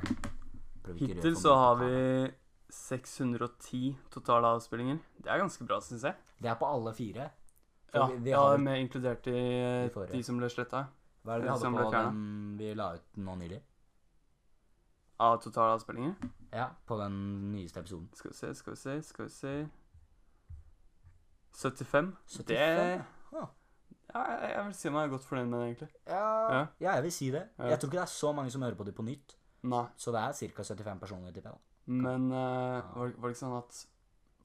prøve 0.84 0.96
ikke 0.96 1.14
Hittil 1.14 1.36
så 1.38 1.56
har 1.56 1.76
vi 1.82 1.92
610 2.70 3.98
totale 4.12 4.48
avspillinger. 4.48 4.98
Det 5.18 5.28
er 5.28 5.38
ganske 5.44 5.68
bra, 5.68 5.82
syns 5.84 6.04
jeg. 6.08 6.16
Det 6.40 6.50
er 6.50 6.56
på 6.56 6.66
alle 6.72 6.94
fire. 6.96 7.30
Ja, 7.94 8.06
vi, 8.08 8.18
vi 8.28 8.30
ja 8.32 8.40
har, 8.44 8.58
med 8.62 8.80
inkludert 8.84 9.28
i 9.28 9.32
De 9.90 10.06
de 10.12 10.24
som 10.24 10.38
ble 10.38 10.50
sletta. 10.50 10.86
hva 11.24 11.36
er 11.36 11.40
det 11.42 11.48
vi 11.48 11.54
hadde 11.56 11.72
på 11.84 11.92
den 11.92 12.58
vi 12.60 12.74
la 12.78 12.94
ut 12.96 13.18
nå 13.18 13.36
nylig? 13.36 13.62
Av 15.20 15.40
totale 15.44 15.76
avspillinger. 15.76 16.16
Ja, 16.54 16.70
på 16.88 16.98
den 16.98 17.52
nyeste 17.52 17.80
episoden. 17.82 18.10
Skal 18.16 18.32
vi 18.32 18.36
se, 18.38 18.54
skal 18.56 18.74
vi 18.74 18.78
se, 18.80 19.02
skal 19.04 19.26
vi 19.26 19.32
se 19.36 19.54
75. 21.60 22.14
75? 22.28 22.48
Det 22.48 23.06
ja, 24.10 24.22
jeg, 24.42 24.62
vil 24.66 24.74
si 24.74 24.90
meg 24.90 25.12
godt 25.12 25.26
fornøyd 25.28 25.50
med 25.52 25.60
det, 25.60 25.66
egentlig. 25.68 25.90
Ja, 26.08 26.22
Ja. 26.50 26.62
ja, 26.82 26.94
jeg 26.98 27.04
vil 27.04 27.12
si 27.14 27.28
det. 27.32 27.44
Jeg 27.60 27.80
tror 27.80 27.90
ikke 27.92 28.00
det 28.00 28.02
er 28.08 28.14
så 28.14 28.32
mange 28.34 28.50
som 28.52 28.62
hører 28.66 28.76
på 28.80 28.84
det 28.88 28.96
på 28.98 29.04
nytt. 29.06 29.36
Nei. 29.70 29.84
Så 29.98 30.12
det 30.16 30.22
er 30.24 30.34
ca. 30.56 30.64
75 30.64 31.00
personer, 31.04 31.32
tipper 31.36 31.52
jeg. 31.52 31.60
Men 31.86 32.32
eh, 32.32 32.90
var, 32.96 33.12
var 33.18 33.30
det 33.30 33.36
ikke 33.36 33.42
sånn 33.44 33.58
at 33.58 33.80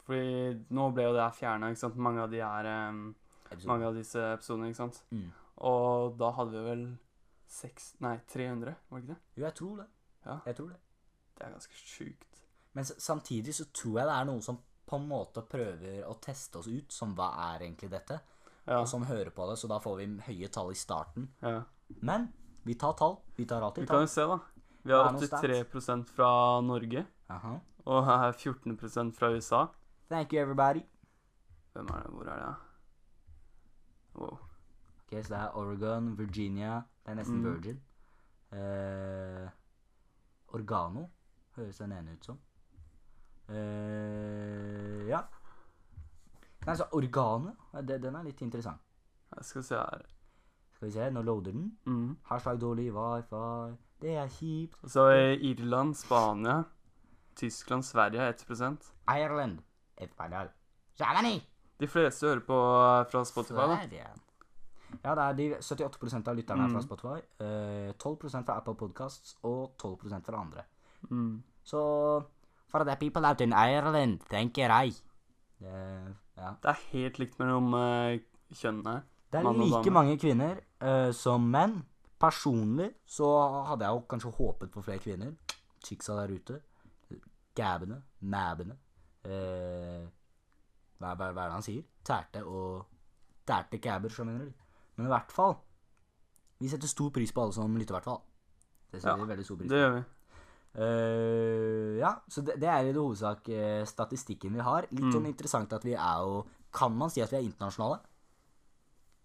Fordi 0.04 0.64
nå 0.76 0.90
ble 0.92 1.06
jo 1.06 1.14
det 1.16 1.22
her 1.24 1.32
fjerna, 1.38 1.70
ikke 1.72 1.80
sant. 1.80 1.96
Mange 1.96 2.20
av 2.26 2.30
de 2.32 2.42
er 2.44 2.68
em, 2.68 3.14
Episoden. 3.54 3.70
Mange 3.72 3.86
av 3.88 3.94
disse 3.98 4.20
episodene, 4.34 4.68
ikke 4.70 4.80
sant. 4.82 5.00
Mm. 5.14 5.24
Og 5.70 6.18
da 6.20 6.30
hadde 6.36 6.52
vi 6.54 6.62
vel 6.68 6.84
seks 7.54 7.92
Nei, 8.02 8.16
300, 8.32 8.74
var 8.90 9.00
det 9.00 9.04
ikke 9.06 9.14
det? 9.14 9.20
Jo, 9.38 9.44
jeg 9.46 9.54
tror 9.60 9.76
det. 9.82 9.86
Ja. 10.26 10.36
Jeg 10.46 10.56
tror 10.58 10.68
det. 10.72 10.78
Det 11.38 11.46
er 11.46 11.50
ganske 11.54 11.74
sjukt. 11.80 12.40
Men 12.74 12.84
samtidig 12.84 13.54
så 13.54 13.64
tror 13.72 13.98
jeg 14.00 14.06
det 14.08 14.14
er 14.18 14.24
noen 14.30 14.42
som 14.42 14.58
på 14.86 14.98
en 14.98 15.08
måte 15.08 15.42
prøver 15.48 16.02
å 16.04 16.16
teste 16.20 16.58
oss 16.60 16.66
ut 16.68 16.92
som 16.92 17.14
hva 17.16 17.30
er 17.54 17.64
egentlig 17.68 17.90
dette, 17.90 18.20
Ja. 18.66 18.80
og 18.80 18.88
som 18.88 19.04
hører 19.04 19.30
på 19.30 19.46
det, 19.50 19.58
så 19.60 19.68
da 19.68 19.78
får 19.78 19.96
vi 19.96 20.06
høye 20.26 20.48
tall 20.52 20.70
i 20.70 20.74
starten. 20.74 21.28
ja. 21.42 21.62
Men 22.02 22.32
vi 22.64 22.74
tar 22.74 22.92
tall. 22.96 23.18
Vi 23.36 23.44
tar 23.44 23.60
Vi 23.60 23.64
alltid 23.66 23.86
kan 23.88 23.96
tall. 23.96 24.02
jo 24.02 24.06
se, 24.06 24.22
da. 24.26 24.38
Vi 24.84 24.92
har 24.92 25.04
er 25.04 25.64
83% 25.64 26.08
fra 26.08 26.60
Norge, 26.60 27.06
Aha. 27.30 27.60
og 27.86 28.04
her 28.04 28.28
er 28.28 28.32
14% 28.32 29.14
fra 29.14 29.28
USA. 29.30 29.66
Thank 30.08 30.32
you, 30.32 30.40
everybody. 30.40 30.82
Hvem 31.74 31.86
er 31.90 32.02
det? 32.02 32.10
Hvor 32.10 32.26
er 32.28 32.36
det? 32.40 32.54
Wow. 34.14 34.38
Ok, 35.04 35.10
Så 35.24 35.28
det 35.34 35.38
er 35.38 35.56
Oregon, 35.56 36.18
Virginia 36.18 36.74
Det 37.04 37.10
er 37.12 37.14
nesten 37.14 37.40
Mm. 37.42 37.44
Virgin. 37.54 37.80
Eh, 38.52 39.48
Organo 40.54 41.06
høres 41.56 41.78
den 41.78 41.92
ene 41.92 42.12
ut 42.12 42.24
som. 42.24 42.38
Eh, 43.48 45.06
ja. 45.08 45.20
Nei, 46.66 46.76
så 46.76 46.86
Organo, 46.92 47.52
ja, 47.74 47.80
det, 47.82 48.00
den 48.02 48.16
er 48.16 48.22
litt 48.24 48.40
interessant. 48.42 48.80
Jeg 49.36 49.44
skal 49.44 49.62
se 49.66 49.74
her. 49.80 50.04
Skal 50.74 50.88
vi 50.88 50.92
se, 50.94 51.08
nå 51.10 51.22
loader 51.22 51.52
den. 51.52 51.66
Mm. 51.86 52.16
Hashtag 52.30 52.60
dårlig 52.60 52.88
wifi. 52.94 53.76
Det 54.00 54.14
er 54.16 54.28
kjipt. 54.28 54.78
Så 54.90 55.08
er 55.12 55.36
Irland, 55.50 55.94
Spania, 55.94 56.62
Tyskland, 57.36 57.82
Sverige 57.82 58.20
er 58.20 58.32
1 58.32 58.92
Ireland. 59.08 59.58
Espanol. 59.98 60.48
Germany. 60.98 61.40
De 61.80 61.86
fleste 61.90 62.26
hører 62.26 62.40
på 62.46 62.54
eh, 62.54 63.06
fra 63.10 63.24
Spotify, 63.24 63.54
da. 63.54 64.12
Ja, 65.04 65.14
det 65.14 65.24
er 65.24 65.32
de 65.38 65.46
78% 65.58 66.28
av 66.30 66.36
lytterne 66.38 66.64
er 66.64 66.70
fra 66.70 66.80
Mm. 66.80 66.86
Spotify. 66.86 67.20
eh, 67.40 67.92
12% 67.98 68.46
fra 68.46 68.56
Apple 68.60 68.74
Podcasts 68.74 69.36
og 69.42 69.74
12% 69.78 70.24
fra 70.24 70.40
andre. 70.40 70.62
Mm. 71.10 71.42
Så 71.64 71.80
for 72.68 72.84
the 72.84 72.96
people 72.96 73.26
out 73.28 73.40
in 73.40 73.52
Ireland, 73.52 74.20
tenker 74.30 74.68
jeg. 74.70 74.92
Det, 75.60 76.14
ja. 76.36 76.52
Det 76.62 76.70
er 76.70 76.78
helt 76.92 77.18
likt 77.18 77.38
mellom 77.38 77.74
uh, 77.74 78.18
kjønnene 78.52 79.02
det 79.32 79.40
er 79.40 79.52
like 79.52 79.90
mange 79.90 80.18
kvinner 80.18 80.58
uh, 80.82 81.10
som 81.12 81.40
menn. 81.50 81.82
personlig 82.20 82.90
så 83.06 83.26
hadde 83.66 83.84
jeg 83.84 83.94
jo 83.94 84.00
kanskje 84.08 84.30
håpet 84.36 84.70
på 84.70 84.82
flere 84.82 84.98
kvinner. 84.98 85.32
Chicksa 85.84 86.14
der 86.20 86.34
ute. 86.34 86.60
Gabbene, 87.54 88.02
mabene. 88.20 88.76
Eh, 89.24 90.06
hva, 91.04 91.12
hva, 91.20 91.28
hva 91.36 91.44
er 91.44 91.52
det 91.52 91.58
han 91.58 91.66
sier? 91.66 91.84
Tærte 92.04 92.42
og 92.48 92.86
Tærte 93.46 93.78
kæber, 93.78 94.08
så 94.10 94.24
mener 94.24 94.46
du. 94.48 94.52
Men 94.96 95.06
i 95.06 95.12
hvert 95.12 95.32
fall 95.32 95.56
Vi 96.60 96.68
setter 96.72 96.88
stor 96.88 97.10
pris 97.12 97.32
på 97.34 97.42
alle 97.42 97.52
som 97.52 97.74
lytter, 97.76 97.92
i 97.94 97.98
hvert 97.98 98.04
fall. 98.08 98.20
Det 98.92 99.02
setter 99.02 99.18
Ja, 99.18 99.24
vi 99.24 99.28
veldig 99.32 99.44
stor 99.44 99.56
pris 99.60 99.68
på. 99.68 99.74
Det 99.74 99.80
gjør 99.82 99.94
vi. 99.98 100.04
Uh, 100.74 101.98
ja, 102.00 102.10
så 102.28 102.42
det, 102.42 102.56
det 102.62 102.68
er 102.68 102.80
i 102.82 102.90
det 102.92 102.98
hovedsak 102.98 103.48
eh, 103.54 103.84
statistikken 103.86 104.54
vi 104.56 104.64
har. 104.64 104.86
Litt 104.90 105.04
Mm. 105.04 105.12
sånn 105.14 105.26
interessant 105.30 105.72
at 105.72 105.84
vi 105.86 105.92
er 105.94 106.22
jo 106.24 106.44
Kan 106.74 106.96
man 106.98 107.10
si 107.10 107.20
at 107.22 107.30
vi 107.30 107.36
er 107.38 107.44
internasjonale? 107.46 108.00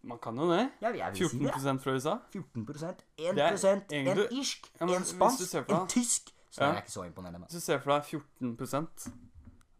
Man 0.04 0.20
kan 0.22 0.36
jo 0.38 0.46
det. 0.52 0.70
Ja, 0.82 0.92
jeg 0.94 1.14
vil 1.16 1.30
si 1.30 1.40
det. 1.40 1.54
14 1.56 1.80
fra 1.80 1.92
USA. 1.96 2.18
14 2.32 2.68
1 2.70 3.04
Det 3.18 3.42
er 3.42 3.74
en 3.74 3.82
egentlig- 3.90 4.32
irsk, 4.40 4.70
Ja, 4.80 4.86
en 4.86 5.04
spansk, 5.04 5.56
en 5.70 5.88
tysk. 5.88 6.30
Så 6.52 6.62
Ja. 6.62 6.68
er 6.70 6.74
jeg 6.74 6.84
ikke 6.84 6.92
så 6.92 7.04
imponerende. 7.06 7.40
Hvis 7.48 7.54
du 7.54 7.60
ser 7.60 7.80
for 7.80 7.92
deg 7.92 8.04
14 8.06 8.56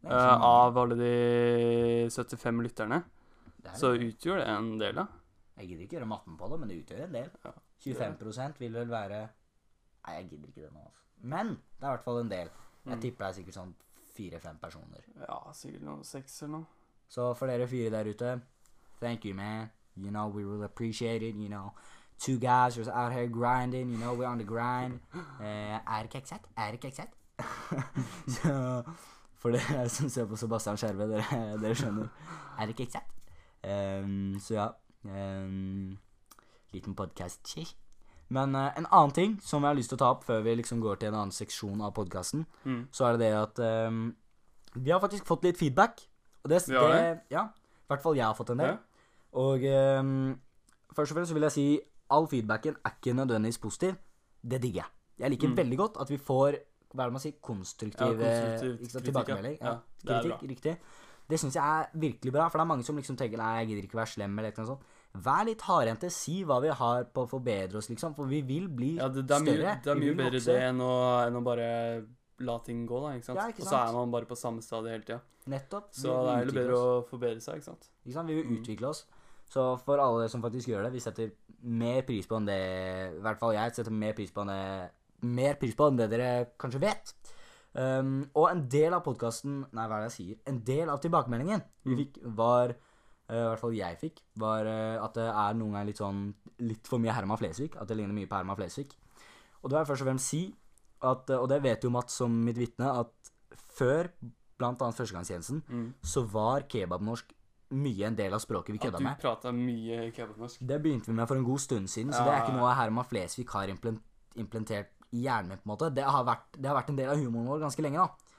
Mange. 0.04 0.44
av 0.48 0.78
alle 0.78 0.96
de 0.96 2.10
75 2.10 2.62
lytterne, 2.64 3.04
er 3.66 3.74
så 3.76 3.92
utgjør 3.98 4.38
det 4.40 4.48
en 4.48 4.70
del, 4.80 4.96
da. 4.96 5.06
Jeg 5.60 5.68
gidder 5.68 5.84
ikke 5.84 5.98
gjøre 5.98 6.08
matten 6.08 6.38
på 6.40 6.48
det, 6.50 6.60
men 6.60 6.70
det 6.70 6.78
utgjør 6.86 7.04
en 7.04 7.14
del. 7.18 7.30
Ja. 7.46 7.52
25 7.84 8.60
vil 8.60 8.74
vel 8.74 8.90
være 8.90 9.20
Nei, 10.08 10.14
jeg 10.16 10.30
gidder 10.30 10.48
ikke 10.48 10.62
det 10.64 10.72
nå, 10.74 10.80
altså. 10.80 11.04
Men 11.22 11.48
det 11.50 11.84
er 11.84 11.88
i 11.88 11.92
hvert 11.92 12.04
fall 12.04 12.20
en 12.22 12.30
del. 12.32 12.50
Jeg 12.86 12.96
Mm. 12.96 13.02
tipper 13.02 13.26
det 13.26 13.30
er 13.30 13.34
sikkert 13.42 13.54
sånn 13.54 13.74
fire-fem 14.16 14.58
personer. 14.62 15.02
Ja, 15.28 15.52
sikkert 15.54 15.82
noen 15.84 16.04
seks 16.04 16.42
eller 16.44 16.58
noe. 16.58 16.66
Så 17.10 17.34
for 17.36 17.48
dere 17.48 17.68
fire 17.68 17.90
der 17.92 18.10
ute, 18.10 18.42
thank 19.02 19.26
you, 19.26 19.34
man. 19.36 19.70
You 19.98 20.10
know, 20.12 20.30
we 20.30 20.46
will 20.46 20.64
appreciate 20.64 21.22
it, 21.22 21.36
you 21.36 21.50
know. 21.50 21.72
Two 22.18 22.38
guys 22.40 22.76
just 22.78 22.90
out 22.90 23.12
here 23.12 23.28
grinding, 23.28 23.90
you 23.92 23.98
know, 23.98 24.14
we're 24.16 24.28
on 24.28 24.38
the 24.38 24.46
grind. 24.46 25.00
Uh, 25.14 25.80
er 25.98 26.02
det 26.04 26.10
keksett? 26.12 26.48
Er 26.58 26.72
det 26.72 26.80
keksett? 26.82 27.10
Så 28.28 28.84
for 29.40 29.56
dere 29.56 29.88
som 29.90 30.10
ser 30.12 30.28
på 30.30 30.38
Sebastian 30.40 30.78
Skjerve, 30.80 31.08
dere, 31.10 31.40
dere 31.62 31.76
skjønner. 31.80 32.10
Er 32.60 32.68
det 32.70 32.76
keksett? 32.80 33.08
Um, 33.64 34.36
så 34.44 34.54
ja. 34.58 34.68
Um, 35.04 35.98
liten 36.74 36.94
podcast 36.96 37.48
Men 38.30 38.54
uh, 38.56 38.70
en 38.78 38.86
annen 38.92 39.12
ting 39.16 39.38
som 39.42 39.64
jeg 39.64 39.70
har 39.72 39.78
lyst 39.80 39.90
til 39.94 39.98
å 39.98 40.02
ta 40.04 40.10
opp 40.14 40.26
før 40.28 40.44
vi 40.46 40.54
liksom 40.60 40.82
går 40.84 41.00
til 41.02 41.10
en 41.10 41.18
annen 41.22 41.32
seksjon 41.36 41.82
av 41.82 41.94
podkasten, 41.96 42.46
Mm. 42.66 42.88
så 42.92 43.08
er 43.08 43.18
det 43.18 43.20
det 43.26 43.32
at 43.40 43.60
um, 43.90 44.16
vi 44.76 44.92
har 44.92 45.00
faktisk 45.02 45.26
fått 45.26 45.44
litt 45.48 45.58
feedback. 45.58 46.04
Og 46.44 46.50
det, 46.52 46.62
har 46.70 46.94
det 46.94 47.22
Ja. 47.34 47.48
I 47.50 47.88
hvert 47.90 48.04
fall 48.04 48.16
jeg 48.20 48.26
har 48.28 48.36
fått 48.38 48.52
en 48.54 48.58
del. 48.62 48.76
Ja. 48.76 48.78
Og 49.40 49.64
ehm, 49.66 50.36
først 50.94 51.12
og 51.12 51.18
fremst 51.18 51.34
vil 51.34 51.42
jeg 51.48 51.52
si 51.56 51.66
all 52.10 52.28
feedbacken 52.30 52.76
er 52.86 52.94
ikke 52.96 53.16
nødvendigvis 53.18 53.58
positiv. 53.62 53.96
Det 54.46 54.62
digger 54.62 54.84
jeg. 54.84 54.92
Jeg 55.20 55.30
liker 55.34 55.48
Mm. 55.50 55.58
veldig 55.58 55.78
godt 55.78 55.98
at 56.02 56.10
vi 56.10 56.18
får 56.18 56.56
hva 56.94 57.04
er 57.06 57.10
det 57.12 57.16
man 57.18 57.22
sier, 57.24 57.36
konstruktiv, 57.42 58.20
Ja, 58.24 59.00
tilbakemelding. 59.02 59.58
Ja, 59.62 59.76
det 60.04 60.22
kritikk, 60.24 60.50
riktig. 60.50 60.78
Det 61.30 61.38
syns 61.38 61.54
jeg 61.54 61.62
er 61.62 61.90
virkelig 61.94 62.32
bra, 62.34 62.48
for 62.50 62.58
det 62.58 62.64
er 62.66 62.70
mange 62.72 62.84
som 62.88 62.98
liksom 62.98 63.16
tenker 63.16 63.38
nei, 63.38 63.60
jeg 63.60 63.68
gidder 63.70 63.86
ikke 63.86 64.00
være 64.00 64.10
slem 64.16 64.40
eller 64.42 64.56
noe 64.58 64.66
sånt. 64.72 64.82
Vær 65.14 65.44
litt 65.46 65.62
hardhendte. 65.62 66.10
Si 66.14 66.40
hva 66.44 66.58
vi 66.62 66.70
har 66.74 67.04
på 67.14 67.26
å 67.26 67.30
forbedre 67.30 67.78
oss, 67.78 67.90
liksom. 67.90 68.16
For 68.18 68.26
vi 68.30 68.42
vil 68.46 68.68
bli 68.68 68.96
Ja, 68.98 69.08
det, 69.10 69.28
det 69.30 69.38
mye, 69.42 69.54
større. 69.58 69.76
det 69.86 69.92
er 69.94 70.00
mye 70.02 70.16
bedre 70.18 70.42
det 70.46 70.56
enn 70.72 70.82
å, 70.82 71.28
enn 71.28 71.38
å 71.38 71.44
bare 71.46 71.68
la 72.40 72.58
ting 72.66 72.86
gå, 72.88 73.02
da. 73.04 73.14
ikke 73.18 73.26
sant? 73.30 73.38
Ja, 73.38 73.48
ikke 73.54 73.62
sant? 73.62 73.68
Og 73.68 73.74
så 73.74 73.82
er 73.90 73.94
man 74.00 74.12
bare 74.12 74.26
på 74.26 74.38
samme 74.38 74.62
stadie 74.66 74.92
hele 74.96 75.04
tida. 75.06 75.20
Nettopp. 75.50 75.90
Så 75.94 76.14
det 76.26 76.34
er 76.34 76.46
jo 76.50 76.58
bedre 76.58 76.78
å 76.82 76.92
forbedre 77.10 77.42
seg, 77.46 77.62
ikke 77.62 77.70
sant? 77.70 77.90
Ikke 78.06 78.14
sant? 78.18 78.28
Vi 78.30 78.36
vil 78.42 78.46
Mm. 78.50 78.58
utvikle 78.64 78.88
oss. 78.90 79.06
Så 79.50 79.80
for 79.86 79.98
alle 80.02 80.30
som 80.30 80.42
faktisk 80.42 80.68
gjør 80.70 80.84
det, 80.86 80.94
vi 80.94 81.00
setter 81.00 81.32
mer 81.64 82.02
pris 82.04 82.26
på 82.30 82.38
enn 82.38 82.46
det 82.46 82.60
I 83.18 83.22
hvert 83.22 83.40
fall 83.40 83.54
jeg 83.54 83.74
setter 83.76 83.92
mer 83.92 84.14
pris 84.14 84.32
på 84.32 84.42
enn 84.42 84.48
det 84.54 84.92
Mer 85.22 85.56
pris 85.60 85.76
på 85.76 85.88
enn 85.90 85.98
det 85.98 86.10
dere 86.12 86.30
kanskje 86.60 86.80
vet. 86.82 87.14
Um, 87.74 88.24
og 88.34 88.48
en 88.50 88.64
del 88.68 88.94
av 88.98 89.04
podkasten 89.06 89.60
Nei, 89.78 89.84
hva 89.88 90.00
er 90.00 90.08
det 90.08 90.10
jeg 90.10 90.16
sier? 90.18 90.38
En 90.50 90.60
del 90.66 90.90
av 90.90 91.00
tilbakemeldingen 91.04 91.62
vi 91.86 91.92
Mm. 91.94 91.98
fikk, 92.00 92.18
var 92.36 92.72
uh, 92.74 93.36
I 93.36 93.44
hvert 93.52 93.60
fall 93.62 93.76
jeg 93.78 94.00
fikk, 94.02 94.22
var 94.42 94.66
uh, 94.66 95.04
at 95.06 95.14
det 95.14 95.28
er 95.30 95.54
noen 95.54 95.74
ganger 95.76 95.86
litt 95.92 96.02
sånn 96.02 96.24
Litt 96.60 96.88
for 96.90 97.00
mye 97.00 97.14
Herman 97.14 97.38
Flesvig. 97.40 97.78
At 97.80 97.88
det 97.88 97.96
ligner 97.96 98.12
mye 98.14 98.28
på 98.28 98.36
Herman 98.36 98.58
Flesvig. 98.58 98.90
Og 99.64 99.70
da 99.70 99.78
vil 99.78 99.86
jeg 99.86 99.92
først 99.94 100.02
og 100.02 100.08
fremst 100.10 100.28
si 100.34 100.42
at 101.02 101.30
eh, 101.30 101.38
Og 101.40 101.48
det 101.48 101.62
vet 101.64 101.84
jo 101.86 101.90
Mats 101.94 102.14
som 102.20 102.34
mitt 102.44 102.58
vitne, 102.60 102.90
at 103.00 103.32
før 103.78 104.10
annet 104.60 104.82
førstegangstjenesten, 104.98 105.62
Mm. 105.70 105.94
så 106.04 106.26
var 106.28 106.66
kebabnorsk 106.68 107.32
mye 107.72 108.04
en 108.10 108.16
del 108.18 108.34
av 108.34 108.42
språket 108.44 108.74
vi 108.76 108.80
kødda 108.82 109.00
med. 109.00 109.12
At 109.14 109.22
du 109.22 109.28
prata 109.28 109.52
mye 109.56 110.12
kebabnorsk. 110.12 110.60
Det 110.68 110.82
begynte 110.84 111.06
vi 111.08 111.14
med 111.14 111.28
for 111.30 111.38
en 111.38 111.46
god 111.48 111.60
stund 111.64 111.88
siden, 111.88 112.12
så 112.12 112.26
det 112.26 112.34
er 112.34 112.42
ikke 112.44 112.58
noe 112.58 112.74
Herman 112.76 113.06
Flesvig 113.08 113.48
har 113.54 113.70
implementert 113.72 114.90
i 115.16 115.26
hjernen 115.26 115.54
min. 115.54 115.62
på 115.62 115.68
en 115.68 115.74
måte. 115.74 115.92
Det 115.96 116.06
har, 116.06 116.26
vært, 116.28 116.50
det 116.58 116.70
har 116.70 116.78
vært 116.78 116.92
en 116.94 117.00
del 117.00 117.12
av 117.14 117.22
humoren 117.22 117.50
vår 117.50 117.64
ganske 117.66 117.86
lenge. 117.86 118.06
da. 118.06 118.36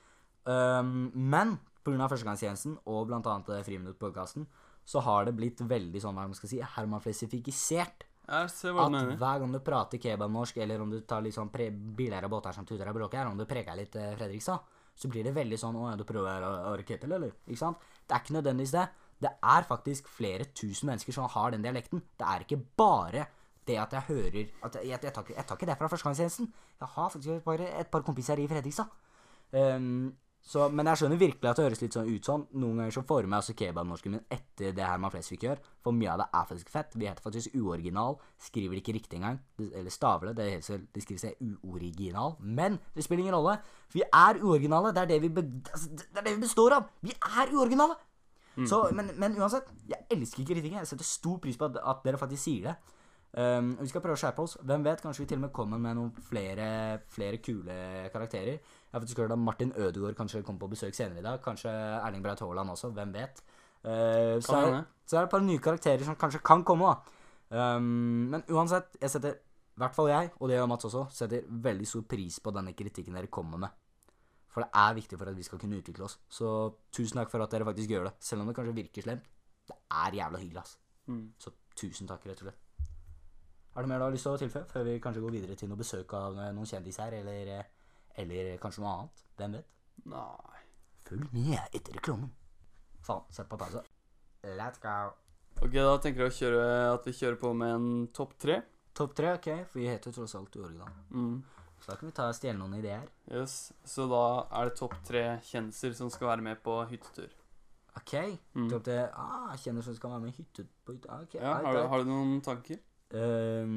Um, 0.51 1.11
men 1.15 1.59
pga. 1.85 2.09
førstegangstjenesten 2.09 2.79
og 2.91 3.09
bl.a. 3.09 3.39
Friminutt-podkasten 3.67 4.47
så 4.91 5.03
har 5.05 5.29
det 5.29 5.37
blitt 5.39 5.61
veldig 5.61 6.01
sånn 6.03 6.17
hva 6.17 6.27
man 6.27 6.37
skal 6.37 6.51
si, 6.51 6.61
Herman 6.77 7.03
Flesifisert. 7.05 8.07
Jeg 8.31 8.51
ser 8.53 8.75
hva 8.75 8.87
At 8.87 9.17
hver 9.19 9.43
gang 9.43 9.55
du 9.55 9.61
prater 9.65 10.01
kebabnorsk, 10.03 10.61
eller 10.63 10.83
om 10.83 10.91
du 10.91 11.01
tar 11.03 11.23
litt 11.23 11.35
sånn 11.35 11.51
bilder 11.51 12.27
av 12.27 12.31
båter 12.33 12.55
som 12.55 12.67
tuter 12.67 12.89
og 12.89 12.99
bråker, 12.99 13.27
om 13.27 13.39
du 13.39 13.47
preker 13.49 13.79
litt 13.79 13.97
eh, 13.99 14.15
Fredrikstad, 14.19 14.63
så 14.95 15.09
blir 15.11 15.25
det 15.25 15.35
veldig 15.35 15.59
sånn 15.59 15.79
Å 15.79 15.91
ja, 15.91 15.97
du 15.99 16.05
prøver 16.07 16.45
å, 16.47 16.51
å 16.71 16.75
raketter, 16.79 17.11
eller? 17.11 17.35
Ikke 17.47 17.63
sant? 17.63 17.83
Det 18.07 18.15
er 18.15 18.23
ikke 18.23 18.37
nødvendigvis 18.39 18.75
det. 18.77 18.87
Det 19.21 19.33
er 19.53 19.69
faktisk 19.69 20.09
flere 20.09 20.47
tusen 20.57 20.91
mennesker 20.91 21.17
som 21.17 21.29
har 21.31 21.55
den 21.55 21.65
dialekten. 21.65 22.03
Det 22.17 22.27
er 22.27 22.47
ikke 22.47 22.61
bare 22.79 23.27
det 23.71 23.79
at 23.81 23.95
jeg 23.97 24.09
hører 24.09 24.41
at 24.67 24.81
jeg, 24.81 24.91
jeg, 24.91 25.13
tar, 25.15 25.23
ikke, 25.23 25.37
jeg 25.37 25.47
tar 25.47 25.61
ikke 25.61 25.71
det 25.71 25.79
fra 25.79 25.93
førstegangstjenesten. 25.93 26.51
Jeg 26.81 26.97
har 26.97 27.15
faktisk 27.15 27.47
bare 27.47 27.71
et 27.81 27.93
par 27.93 28.03
kompiser 28.07 28.43
i 28.43 28.49
Fredrikstad. 28.51 28.91
Um, 29.55 30.11
så, 30.41 30.71
men 30.73 30.89
jeg 30.89 30.99
skjønner 30.99 31.21
virkelig 31.21 31.49
at 31.51 31.59
det 31.59 31.65
høres 31.67 31.83
litt 31.83 31.95
sånn 31.95 32.09
ut 32.09 32.27
sånn. 32.27 32.45
Noen 32.63 32.81
ganger 32.81 32.95
så 32.97 33.03
former 33.07 33.37
jeg 33.37 33.45
også 33.45 33.55
kebabnorsken 33.61 34.15
min 34.15 34.23
etter 34.33 34.73
det 34.77 34.87
Herman 34.87 35.13
Flesvig 35.13 35.39
gjør. 35.45 35.61
For 35.85 35.95
mye 35.97 36.15
av 36.15 36.23
det 36.23 36.27
er 36.33 36.47
faktisk 36.49 36.73
fett. 36.73 36.97
Vi 36.97 37.09
heter 37.09 37.27
faktisk 37.27 37.59
uoriginal. 37.61 38.17
Skriver 38.41 38.75
det 38.75 38.81
ikke 38.83 38.95
riktig 38.97 39.21
engang. 39.21 39.37
Eller 39.69 39.93
staver 39.95 40.31
det. 40.31 40.37
Det, 40.41 40.47
heter, 40.55 40.87
det 40.95 41.05
skriver 41.05 41.23
seg 41.27 41.45
uoriginal. 41.61 42.39
Men 42.41 42.81
det 42.97 43.05
spiller 43.05 43.27
ingen 43.27 43.37
rolle. 43.37 43.59
Vi 43.93 44.03
er 44.07 44.41
uoriginale. 44.41 44.95
Det 44.97 45.05
er 45.05 45.13
det 45.13 45.21
vi, 45.27 45.33
be, 45.37 45.45
altså, 45.75 45.93
det 45.93 46.23
er 46.23 46.29
det 46.31 46.37
vi 46.39 46.47
består 46.47 46.79
av. 46.79 46.89
Vi 47.05 47.15
er 47.21 47.53
uoriginale. 47.55 48.01
Så, 48.67 48.81
men, 48.97 49.13
men 49.21 49.37
uansett, 49.41 49.69
jeg 49.89 50.09
elsker 50.11 50.45
kritikken. 50.49 50.81
Jeg 50.81 50.89
setter 50.89 51.07
stor 51.07 51.39
pris 51.41 51.57
på 51.61 51.69
at, 51.69 51.79
at 51.85 52.03
dere 52.05 52.19
faktisk 52.21 52.43
sier 52.49 52.73
det. 52.73 52.97
Um, 53.31 53.77
vi 53.79 53.87
skal 53.87 54.03
prøve 54.03 54.17
å 54.17 54.21
skjerpe 54.21 54.43
oss. 54.43 54.57
Hvem 54.67 54.85
vet, 54.87 55.03
kanskje 55.05 55.23
vi 55.23 55.29
til 55.31 55.39
og 55.39 55.45
med 55.45 55.53
kommer 55.55 55.79
med 55.83 55.95
noen 55.99 56.11
flere, 56.27 56.67
flere 57.15 57.39
kule 57.39 57.77
karakterer. 58.11 58.57
Jeg 58.59 58.95
har 58.95 59.05
faktisk 59.05 59.23
hørt 59.23 59.35
at 59.37 59.39
Martin 59.39 59.71
Ødegaard 59.77 60.19
kanskje 60.19 60.43
kommer 60.47 60.65
på 60.65 60.73
besøk 60.73 60.97
senere 60.99 61.23
i 61.23 61.27
dag. 61.27 61.39
Kanskje 61.45 61.71
Erling 61.71 62.25
Braut 62.25 62.43
Haaland 62.43 62.75
også. 62.75 62.91
Hvem 62.97 63.15
vet. 63.15 63.43
Uh, 63.85 64.41
så, 64.43 64.59
er, 64.59 64.83
så 65.07 65.17
er 65.17 65.23
det 65.23 65.29
et 65.29 65.37
par 65.37 65.45
nye 65.47 65.63
karakterer 65.63 66.03
som 66.05 66.19
kanskje 66.19 66.43
kan 66.45 66.65
komme, 66.67 66.91
da. 66.91 67.21
Um, 67.51 68.27
men 68.35 68.43
uansett, 68.51 68.99
jeg 69.01 69.11
setter 69.11 69.39
i 69.39 69.81
hvert 69.81 69.95
fall 69.97 70.11
jeg, 70.11 70.33
og 70.37 70.51
det 70.51 70.59
gjør 70.59 70.67
Mats 70.69 70.87
også, 70.91 71.07
setter 71.15 71.47
veldig 71.49 71.87
stor 71.89 72.03
pris 72.11 72.35
på 72.45 72.53
denne 72.53 72.75
kritikken 72.77 73.15
dere 73.17 73.31
kommer 73.33 73.63
med. 73.63 73.79
For 74.51 74.67
det 74.67 74.71
er 74.77 74.97
viktig 74.99 75.19
for 75.19 75.31
at 75.31 75.39
vi 75.39 75.47
skal 75.47 75.61
kunne 75.63 75.79
utvikle 75.79 76.05
oss. 76.05 76.19
Så 76.29 76.49
tusen 76.93 77.21
takk 77.21 77.31
for 77.33 77.43
at 77.43 77.55
dere 77.55 77.69
faktisk 77.69 77.95
gjør 77.95 78.11
det. 78.11 78.13
Selv 78.27 78.43
om 78.43 78.51
det 78.51 78.57
kanskje 78.59 78.75
virker 78.77 79.07
slemt. 79.07 79.31
Det 79.71 79.77
er 80.03 80.19
jævla 80.19 80.43
hyggelig, 80.43 80.65
ass. 80.65 80.75
Mm. 81.07 81.23
Så 81.39 81.55
tusen 81.79 82.11
takk, 82.11 82.27
rett 82.27 82.43
og 82.43 82.51
slett. 82.51 82.67
Er 83.77 83.83
det 83.83 83.89
mer 83.89 83.99
du 83.99 84.05
har 84.09 84.11
lyst 84.15 84.27
til 84.27 84.35
å 84.35 84.41
tilføye 84.41 84.67
før 84.67 84.85
vi 84.89 84.97
kanskje 85.03 85.23
går 85.23 85.35
videre 85.37 85.57
til 85.57 85.69
noe 85.71 85.79
besøk 85.79 86.13
av 86.19 86.39
eh, 86.43 86.51
noen 86.57 86.67
kjendiser, 86.67 87.15
eller, 87.21 87.53
eh, 87.59 87.65
eller 88.23 88.57
kanskje 88.63 88.83
noe 88.83 88.95
annet? 88.97 89.23
Hvem 89.39 89.55
vet? 89.59 89.69
Nei 90.11 90.59
Følg 91.11 91.33
med 91.35 91.59
etter 91.75 91.95
reklamen. 91.97 92.31
Faen, 93.03 93.23
sett 93.35 93.49
på 93.51 93.59
pause. 93.59 93.81
Let's 94.45 94.79
go. 94.83 95.13
Ok, 95.61 95.73
da 95.75 95.97
tenker 96.03 96.27
jeg 96.29 96.37
kjøre, 96.39 96.67
at 96.95 97.07
vi 97.09 97.13
kjører 97.17 97.39
på 97.41 97.51
med 97.57 97.73
en 97.75 97.89
topp 98.15 98.37
tre. 98.39 98.61
Topp 98.95 99.15
tre, 99.19 99.33
ok, 99.39 99.49
for 99.71 99.81
vi 99.81 99.89
heter 99.91 100.11
jo 100.11 100.21
tross 100.21 100.35
alt 100.39 100.55
uoriginal. 100.61 100.93
Mm. 101.11 101.41
Så 101.81 101.91
da 101.91 101.97
kan 101.97 102.11
vi 102.11 102.15
ta 102.17 102.29
stjele 102.37 102.59
noen 102.61 102.77
ideer. 102.79 103.07
Yes. 103.33 103.73
Så 103.89 104.07
da 104.11 104.23
er 104.61 104.69
det 104.71 104.77
topp 104.79 104.95
tre 105.09 105.25
kjendiser 105.49 105.95
som 105.99 106.11
skal 106.13 106.31
være 106.35 106.45
med 106.51 106.63
på 106.65 106.77
hyttetur. 106.91 107.33
Ok, 107.99 108.15
Mm. 108.55 108.69
topp 108.71 108.85
tre. 108.87 108.99
Ah, 109.15 109.57
kjendiser 109.57 109.91
som 109.91 109.97
skal 109.99 110.11
være 110.15 110.21
med 110.27 110.31
i 110.35 110.43
hytte 110.43 110.67
på 110.87 110.93
hytte. 110.95 111.09
Okay, 111.25 111.41
Ja, 111.43 111.55
har, 111.65 111.73
du, 111.75 111.89
har 111.89 111.99
du 112.05 112.11
noen 112.11 112.41
tanker? 112.45 112.79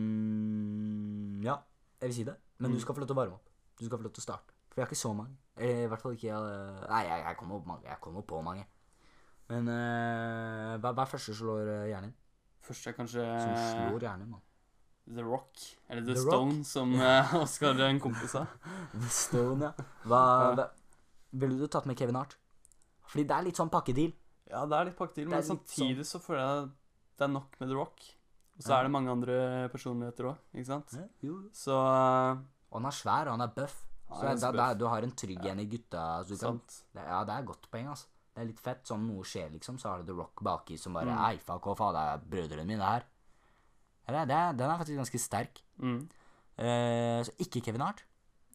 Ehm, 0.04 1.42
ja, 1.44 1.58
jeg 2.02 2.08
vil 2.10 2.16
si 2.18 2.24
det. 2.28 2.36
Men 2.60 2.72
du 2.72 2.78
Mm. 2.78 2.82
skal 2.82 2.96
få 2.96 3.00
lov 3.02 3.08
til 3.08 3.16
å 3.16 3.20
varme 3.22 3.34
opp. 3.34 3.48
Du 3.80 3.86
skal 3.86 3.98
få 3.98 4.04
lov 4.04 4.14
til 4.14 4.22
å 4.22 4.28
starte. 4.28 4.52
For 4.70 4.76
jeg 4.82 4.86
har 4.86 4.90
ikke 4.92 5.02
så 5.08 5.14
mange. 5.16 5.36
Eller 5.58 5.84
i 5.84 5.88
hvert 5.88 6.02
fall 6.02 6.14
ikke 6.16 6.28
jeg, 6.30 6.40
Nei, 6.90 7.04
jeg, 7.08 7.24
jeg 7.26 7.38
kommer 7.38 7.56
opp 7.56 7.66
mange. 7.68 7.84
Jeg 7.86 7.98
kommer 8.02 8.22
på 8.22 8.42
mange. 8.44 8.66
Men 9.50 9.68
uh, 9.68 10.78
hva, 10.80 10.94
hva 10.96 11.02
er 11.04 11.06
første 11.12 11.34
som 11.34 11.46
slår 11.46 11.68
uh, 11.68 11.88
hjernen 11.90 12.10
din? 12.10 12.16
Første 12.64 12.88
er 12.90 12.94
kanskje 12.94 13.22
Som 13.44 13.56
slår 13.60 14.00
hjernen, 14.08 14.30
mann. 14.30 14.42
The 15.14 15.22
Rock. 15.22 15.52
Eller 15.90 16.02
The, 16.06 16.14
The 16.14 16.22
Rock? 16.22 16.32
Stone, 16.32 16.64
som 16.64 16.94
uh, 16.96 17.36
Oskar, 17.44 17.80
en 17.90 18.00
kompis 18.00 18.32
sa. 18.32 18.46
The 18.94 19.10
Stone, 19.10 19.62
ja. 19.62 19.74
Hva, 20.08 20.22
hva 20.56 20.70
Ville 21.34 21.58
du 21.60 21.68
tatt 21.68 21.86
med 21.90 21.98
Kevin 21.98 22.16
Hart? 22.16 22.38
Fordi 23.10 23.26
det 23.28 23.36
er 23.36 23.44
litt 23.44 23.58
sånn 23.60 23.70
pakkedeal. 23.74 24.14
Ja, 24.50 24.66
det 24.70 24.78
er 24.80 24.86
litt 24.86 24.98
pakkedeal, 24.98 25.30
men 25.34 25.44
samtidig 25.44 26.06
sånn- 26.06 26.12
så 26.14 26.22
føler 26.24 26.42
jeg 26.46 26.70
det 27.18 27.26
er 27.28 27.32
nok 27.34 27.60
med 27.60 27.70
The 27.70 27.76
Rock. 27.76 28.02
Og 28.58 28.64
så 28.68 28.76
er 28.78 28.84
det 28.86 28.92
mange 28.94 29.10
andre 29.12 29.36
personligheter 29.74 30.28
òg, 30.30 30.38
ikke 30.54 30.68
sant? 30.70 30.94
Ja, 30.94 31.08
jo. 31.26 31.40
Så 31.58 31.74
eh, 31.74 32.42
Og 32.70 32.78
han 32.80 32.86
er 32.90 32.96
svær, 32.96 33.28
og 33.28 33.38
han 33.38 33.42
er 33.48 33.54
buff. 33.56 33.80
Så 34.14 34.28
er 34.30 34.38
da, 34.38 34.52
da, 34.54 34.66
du 34.78 34.86
har 34.86 35.02
en 35.02 35.12
trygg 35.18 35.46
en 35.50 35.60
i 35.64 35.66
gutta. 35.66 36.04
Så 36.28 36.36
du 36.38 36.44
kan, 36.46 36.60
det, 36.94 37.02
ja, 37.08 37.24
det 37.26 37.34
er 37.34 37.48
godt 37.48 37.66
poeng, 37.74 37.88
altså. 37.90 38.08
Det 38.34 38.42
er 38.44 38.48
litt 38.50 38.62
fett. 38.62 38.84
Sånn 38.90 39.04
noe 39.08 39.26
skjer, 39.26 39.50
liksom, 39.54 39.78
så 39.82 39.90
har 39.90 40.02
du 40.04 40.12
The 40.12 40.18
Rock 40.20 40.42
baki 40.46 40.78
som 40.78 40.94
bare 40.98 41.10
Mm. 41.10 41.22
Ei, 41.32 41.38
fuck 41.42 41.66
off, 41.68 41.82
det 41.94 42.04
er 42.04 42.22
brødrene 42.30 42.66
mine, 42.66 42.78
det 42.82 42.92
her. 42.92 43.06
Eller, 44.08 44.26
det, 44.30 44.40
den 44.60 44.70
er 44.70 44.78
faktisk 44.82 44.98
ganske 45.02 45.20
sterk. 45.22 45.62
Mm. 45.82 46.00
Eh, 46.58 47.20
så 47.26 47.34
ikke 47.42 47.62
Kevin 47.66 47.82
Hart. 47.86 48.04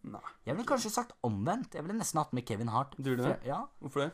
Nei. 0.06 0.20
Jeg 0.46 0.54
ville 0.56 0.66
kanskje 0.68 0.90
sagt 0.94 1.14
omvendt. 1.26 1.74
Jeg 1.74 1.82
ville 1.86 1.98
nesten 1.98 2.20
hatt 2.22 2.32
med 2.36 2.46
Kevin 2.46 2.68
Hart. 2.70 2.94
Du 2.98 3.10
gjorde 3.10 3.24
det? 3.26 3.36
For- 3.40 3.48
Ja, 3.48 3.60
Hvorfor 3.82 4.04
det? 4.06 4.10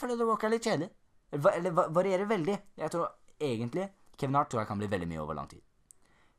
fordi 0.00 0.16
The 0.16 0.24
Rock 0.24 0.44
er 0.44 0.48
litt 0.54 0.64
kjedelig. 0.64 0.90
Eller, 1.32 1.50
eller 1.58 1.70
varierer 1.92 2.26
veldig. 2.28 2.56
Jeg 2.80 2.90
tror 2.90 3.10
egentlig 3.40 3.90
Kevin 4.18 4.34
Hart 4.34 4.50
tror 4.50 4.60
jeg 4.60 4.68
kan 4.68 4.78
bli 4.78 4.86
veldig 4.88 5.08
mye 5.08 5.20
over 5.22 5.34
lang 5.34 5.48
tid. 5.48 5.60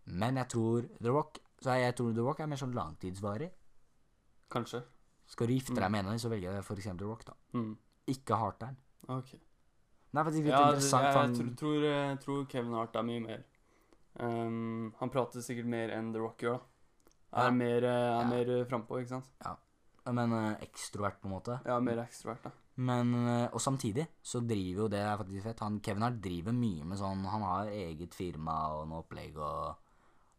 Men 0.06 0.36
jeg 0.36 0.50
tror 0.50 0.82
The 1.02 1.10
Rock 1.10 1.40
Så 1.64 1.72
jeg 1.80 1.96
tror 1.96 2.14
The 2.14 2.22
Rock 2.22 2.40
er 2.42 2.46
mer 2.48 2.58
sånn 2.58 2.74
langtidsvarig. 2.76 3.50
Kanskje. 4.52 4.84
Skal 5.26 5.48
du 5.48 5.54
gifte 5.54 5.72
Mm. 5.72 5.76
deg 5.80 5.92
med 5.92 6.00
en 6.00 6.06
av 6.08 6.12
dem, 6.12 6.20
så 6.20 6.30
velger 6.30 6.52
jeg 6.52 6.64
eksempel 6.78 6.98
The 7.00 7.06
Rock, 7.06 7.26
da. 7.26 7.34
Mm. 7.54 7.78
Ikke 8.08 8.36
Harteren. 8.36 8.76
Ok. 9.08 9.32
Det 9.32 10.20
er 10.20 10.24
faktisk 10.26 10.44
litt 10.44 10.52
Ja, 10.52 10.66
interessant. 10.68 11.04
jeg, 11.04 11.14
jeg 11.14 11.22
han- 11.22 11.36
tror, 11.36 11.56
tror, 11.56 11.82
jeg 11.84 12.20
tror 12.20 12.46
Kevin 12.50 12.74
Hart 12.74 12.96
er 12.96 13.02
mye 13.04 13.20
mer. 13.22 13.44
Um, 14.20 14.94
han 15.00 15.10
prater 15.10 15.40
sikkert 15.42 15.66
mer 15.66 15.90
enn 15.90 16.12
The 16.14 16.20
Rock 16.20 16.38
gjør, 16.40 16.60
da. 16.60 17.42
Er 17.42 17.46
Ja. 17.46 17.52
mer, 17.52 17.78
eh, 17.84 17.90
er 17.90 18.22
Ja. 18.22 18.28
mer 18.30 18.50
eh, 18.60 18.66
frampå, 18.66 19.00
ikke 19.00 19.08
sant? 19.10 19.30
Ja. 19.44 19.56
Men 20.12 20.34
uh, 20.34 20.56
ekstrovert, 20.62 21.22
på 21.22 21.26
en 21.26 21.32
måte. 21.32 21.62
Ja, 21.66 21.80
mer 21.80 21.98
ekstrovert, 22.06 22.44
da. 22.44 22.52
Men, 22.76 23.14
eh, 23.28 23.50
og 23.54 23.62
samtidig 23.62 24.08
så 24.26 24.40
driver 24.42 24.82
jo 24.82 24.88
det 24.90 25.00
er 25.00 25.18
faktisk 25.18 25.44
fett. 25.46 25.60
Han, 25.62 25.80
Kevin 25.86 26.02
Hart 26.02 26.22
driver 26.24 26.56
mye 26.58 26.86
med 26.90 26.98
sånn 26.98 27.22
Han 27.30 27.44
har 27.46 27.68
eget 27.70 28.16
firma 28.18 28.56
og 28.74 28.88
noe 28.90 29.04
opplegg 29.04 29.38
og 29.38 29.76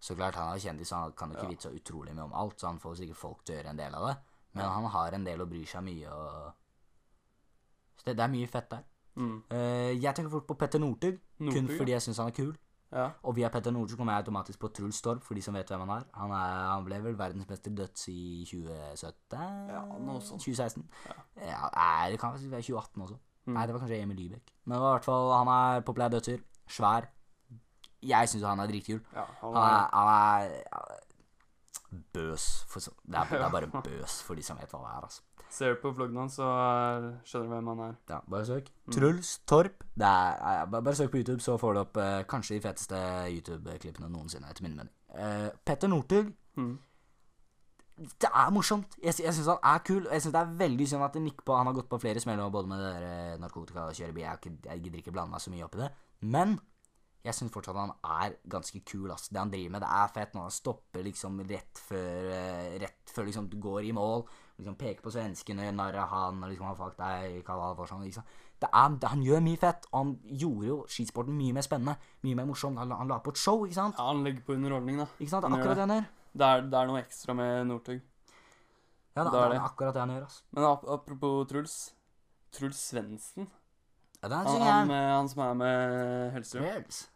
Så 0.04 0.16
klart, 0.18 0.34
han 0.34 0.50
er 0.52 0.60
kjendis, 0.60 0.90
han 0.92 1.12
kan 1.16 1.30
jo 1.30 1.36
ikke 1.38 1.44
Ja. 1.46 1.48
vite 1.54 1.62
så 1.62 1.70
utrolig 1.72 2.12
mye 2.14 2.24
om 2.24 2.34
alt, 2.34 2.58
så 2.60 2.66
han 2.66 2.78
får 2.78 2.96
sikkert 2.98 3.16
folk 3.16 3.44
til 3.44 3.54
å 3.54 3.58
gjøre 3.58 3.70
en 3.70 3.78
del 3.78 3.94
av 3.94 4.08
det. 4.08 4.16
Men 4.52 4.64
han 4.68 4.84
har 4.84 5.12
en 5.14 5.24
del 5.24 5.40
og 5.40 5.48
bryr 5.48 5.64
seg 5.66 5.82
mye 5.82 6.08
og 6.12 6.52
Så 7.96 8.04
det, 8.04 8.16
det 8.18 8.24
er 8.24 8.28
mye 8.28 8.46
fett 8.46 8.68
der. 8.70 8.82
Mm. 9.16 9.42
Uh, 9.50 9.92
jeg 10.02 10.14
tenker 10.14 10.30
fort 10.30 10.46
på 10.46 10.58
Petter 10.58 10.78
Northug, 10.78 11.20
kun 11.38 11.68
fordi 11.68 11.92
jeg 11.92 12.02
syns 12.02 12.18
han 12.18 12.26
er 12.26 12.36
kul. 12.36 12.56
Ja. 12.92 13.08
Og 13.26 13.34
via 13.36 13.48
Petter 13.50 13.72
Northug 13.74 13.98
kommer 13.98 14.14
jeg 14.14 14.24
automatisk 14.24 14.60
på 14.62 14.68
Truls 14.68 15.00
Torp, 15.02 15.22
for 15.26 15.34
de 15.34 15.42
som 15.42 15.56
vet 15.56 15.70
hvem 15.70 15.82
han 15.86 15.96
er. 15.96 16.04
Han, 16.14 16.30
er, 16.30 16.58
han 16.70 16.84
ble 16.86 17.00
vel 17.02 17.16
verdensmester 17.18 17.74
døds 17.74 18.08
i 18.12 18.44
2017? 18.50 19.38
Ja, 19.72 19.80
noe 19.98 20.20
sånt. 20.22 20.44
2016? 20.44 20.84
Ja. 21.08 21.16
Ja, 21.48 21.70
er, 21.72 22.10
det 22.12 22.20
kan 22.20 22.36
faktisk 22.36 22.52
være 22.52 22.62
2018 22.68 23.06
også. 23.08 23.18
Mm. 23.44 23.56
Nei, 23.56 23.66
det 23.66 23.74
var 23.74 23.82
kanskje 23.82 24.00
Emil 24.02 24.20
Lybekk. 24.22 24.54
Men 24.64 24.78
i 24.78 24.84
hvert 24.86 25.04
fall, 25.08 25.32
han 25.34 25.50
er 25.54 25.82
populær 25.86 26.12
dødser. 26.14 26.44
Svær. 26.70 27.10
Jeg 28.04 28.28
syns 28.28 28.44
han 28.44 28.60
er 28.60 28.70
dritkul. 28.70 29.00
ja 29.16 29.24
han 29.40 29.56
Han 29.56 29.64
er, 29.64 29.98
er, 29.98 30.62
han 31.90 31.98
er 31.98 32.06
bøs. 32.14 32.46
For, 32.68 32.80
det, 32.80 33.14
er, 33.14 33.24
det 33.30 33.42
er 33.42 33.50
bare 33.50 33.82
bøs 33.88 34.22
for 34.22 34.38
de 34.38 34.42
som 34.46 34.60
vet 34.60 34.70
hva 34.70 34.84
det 34.84 34.92
er. 34.92 35.08
altså. 35.08 35.22
Ser 35.54 35.76
du 35.76 35.82
på 35.84 35.92
vloggen 35.94 36.16
hans, 36.18 36.34
så 36.40 36.46
er, 36.50 37.04
skjønner 37.28 37.46
du 37.46 37.54
hvem 37.54 37.68
han 37.70 37.82
er. 37.84 37.98
Ja, 38.10 38.16
bare 38.30 38.46
søk. 38.48 38.70
Mm. 38.88 38.94
Truls 38.96 39.28
Torp. 39.46 39.84
Det 39.94 40.08
er, 40.08 40.40
ja, 40.58 40.64
bare, 40.70 40.82
bare 40.82 40.98
søk 40.98 41.12
på 41.12 41.20
YouTube, 41.20 41.38
så 41.44 41.54
får 41.60 41.76
du 41.76 41.80
opp 41.84 42.00
eh, 42.02 42.24
kanskje 42.30 42.56
de 42.56 42.64
feteste 42.64 43.02
YouTube-klippene 43.30 44.10
noensinne, 44.10 44.50
etter 44.50 44.66
min 44.66 44.74
mening. 44.74 44.90
Eh, 45.14 45.52
Petter 45.66 45.92
Northug. 45.92 46.32
Mm. 46.58 46.74
Det 47.94 48.30
er 48.34 48.50
morsomt. 48.50 48.96
Jeg, 48.98 49.14
jeg 49.22 49.34
syns 49.36 49.52
han 49.52 49.62
er 49.62 49.82
kul. 49.86 50.02
Og 50.02 50.12
jeg 50.12 50.24
synes 50.24 50.34
det 50.34 50.42
er 50.42 50.54
veldig 50.64 50.88
synd 50.90 51.06
at 51.06 51.14
det 51.14 51.22
nikker 51.22 51.46
på 51.46 51.54
Han 51.54 51.68
har 51.70 51.76
gått 51.76 51.90
på 51.92 52.00
flere 52.02 52.20
smeller 52.20 52.50
både 52.50 52.70
med 52.72 52.82
det 52.82 52.92
der 52.96 53.04
eh, 53.10 53.40
narkotika 53.40 53.86
og. 53.86 54.00
Jeg, 54.00 54.10
jeg 54.18 54.80
gidder 54.82 54.98
ikke 54.98 55.14
blande 55.14 55.36
meg 55.36 55.44
så 55.44 55.54
mye 55.54 55.66
opp 55.68 55.78
i 55.78 55.84
det. 55.84 55.92
Men 56.34 56.58
jeg 57.24 57.32
syns 57.32 57.52
fortsatt 57.54 57.78
han 57.78 57.92
er 58.04 58.34
ganske 58.52 58.82
kul. 58.84 59.08
Ass. 59.14 59.30
Det 59.32 59.40
han 59.40 59.52
driver 59.52 59.72
med, 59.72 59.84
det 59.84 59.90
er 59.96 60.10
fett. 60.12 60.34
Når 60.36 60.42
han 60.44 60.52
stopper 60.52 61.04
liksom 61.06 61.38
rett 61.48 61.80
før 61.80 62.26
eh, 62.36 62.74
Rett 62.82 63.12
før 63.14 63.28
liksom 63.30 63.46
du 63.48 63.56
går 63.64 63.86
i 63.88 63.94
mål. 63.96 64.26
Liksom 64.58 64.76
Peker 64.78 65.00
på 65.02 65.12
svenskene, 65.14 65.70
narrer 65.74 66.10
han 66.10 66.42
og 66.42 66.52
liksom 66.52 66.68
han 66.68 66.76
fuck 66.78 66.98
deg, 66.98 67.38
hva 67.46 67.70
for 67.78 67.88
sånn. 67.88 68.04
Liksom. 68.04 68.26
Det 68.60 68.68
er, 68.68 68.98
det, 69.00 69.12
han 69.14 69.22
gjør 69.24 69.40
mye 69.46 69.60
fett. 69.62 69.88
Og 69.92 69.96
han 70.02 70.12
gjorde 70.42 70.68
jo 70.68 70.76
skisporten 70.96 71.38
mye 71.38 71.56
mer 71.56 71.64
spennende. 71.64 71.96
Mye 72.26 72.40
mer 72.42 72.50
morsom. 72.50 72.76
Han, 72.82 72.92
han 72.92 73.14
la 73.14 73.18
på 73.24 73.32
et 73.32 73.40
show, 73.40 73.64
ikke 73.64 73.78
sant? 73.78 73.96
Ja, 73.96 74.10
han 74.10 74.20
legger 74.26 74.44
på 74.44 74.58
underholdning, 74.58 75.00
da. 75.00 75.08
Ikke 75.16 75.32
sant? 75.32 75.48
Akkurat 75.48 75.80
det 75.80 75.86
han 75.86 75.96
gjør. 75.96 76.12
Det 76.34 76.50
er, 76.50 76.68
det 76.68 76.78
er 76.80 76.90
noe 76.90 77.00
ekstra 77.00 77.38
med 77.38 77.70
Northug. 77.70 78.04
Ja, 79.14 79.22
det, 79.22 79.30
Det 79.30 79.40
er 79.40 79.52
det 79.54 79.58
akkurat 79.62 79.96
det 79.96 80.04
han 80.04 80.14
gjør, 80.18 80.28
ass. 80.28 80.38
Men 80.52 80.68
ap 80.68 80.84
apropos 80.90 81.48
Truls. 81.48 81.80
Truls 82.52 82.84
Svendsen. 82.90 83.48
Ja, 84.20 84.28
det 84.28 84.36
Han, 84.42 84.48
synger 84.52 84.72
han, 84.72 84.94
han 85.14 85.28
som 85.32 85.44
er 85.48 85.58
med 85.64 86.32
Hellstrøm. 86.36 86.64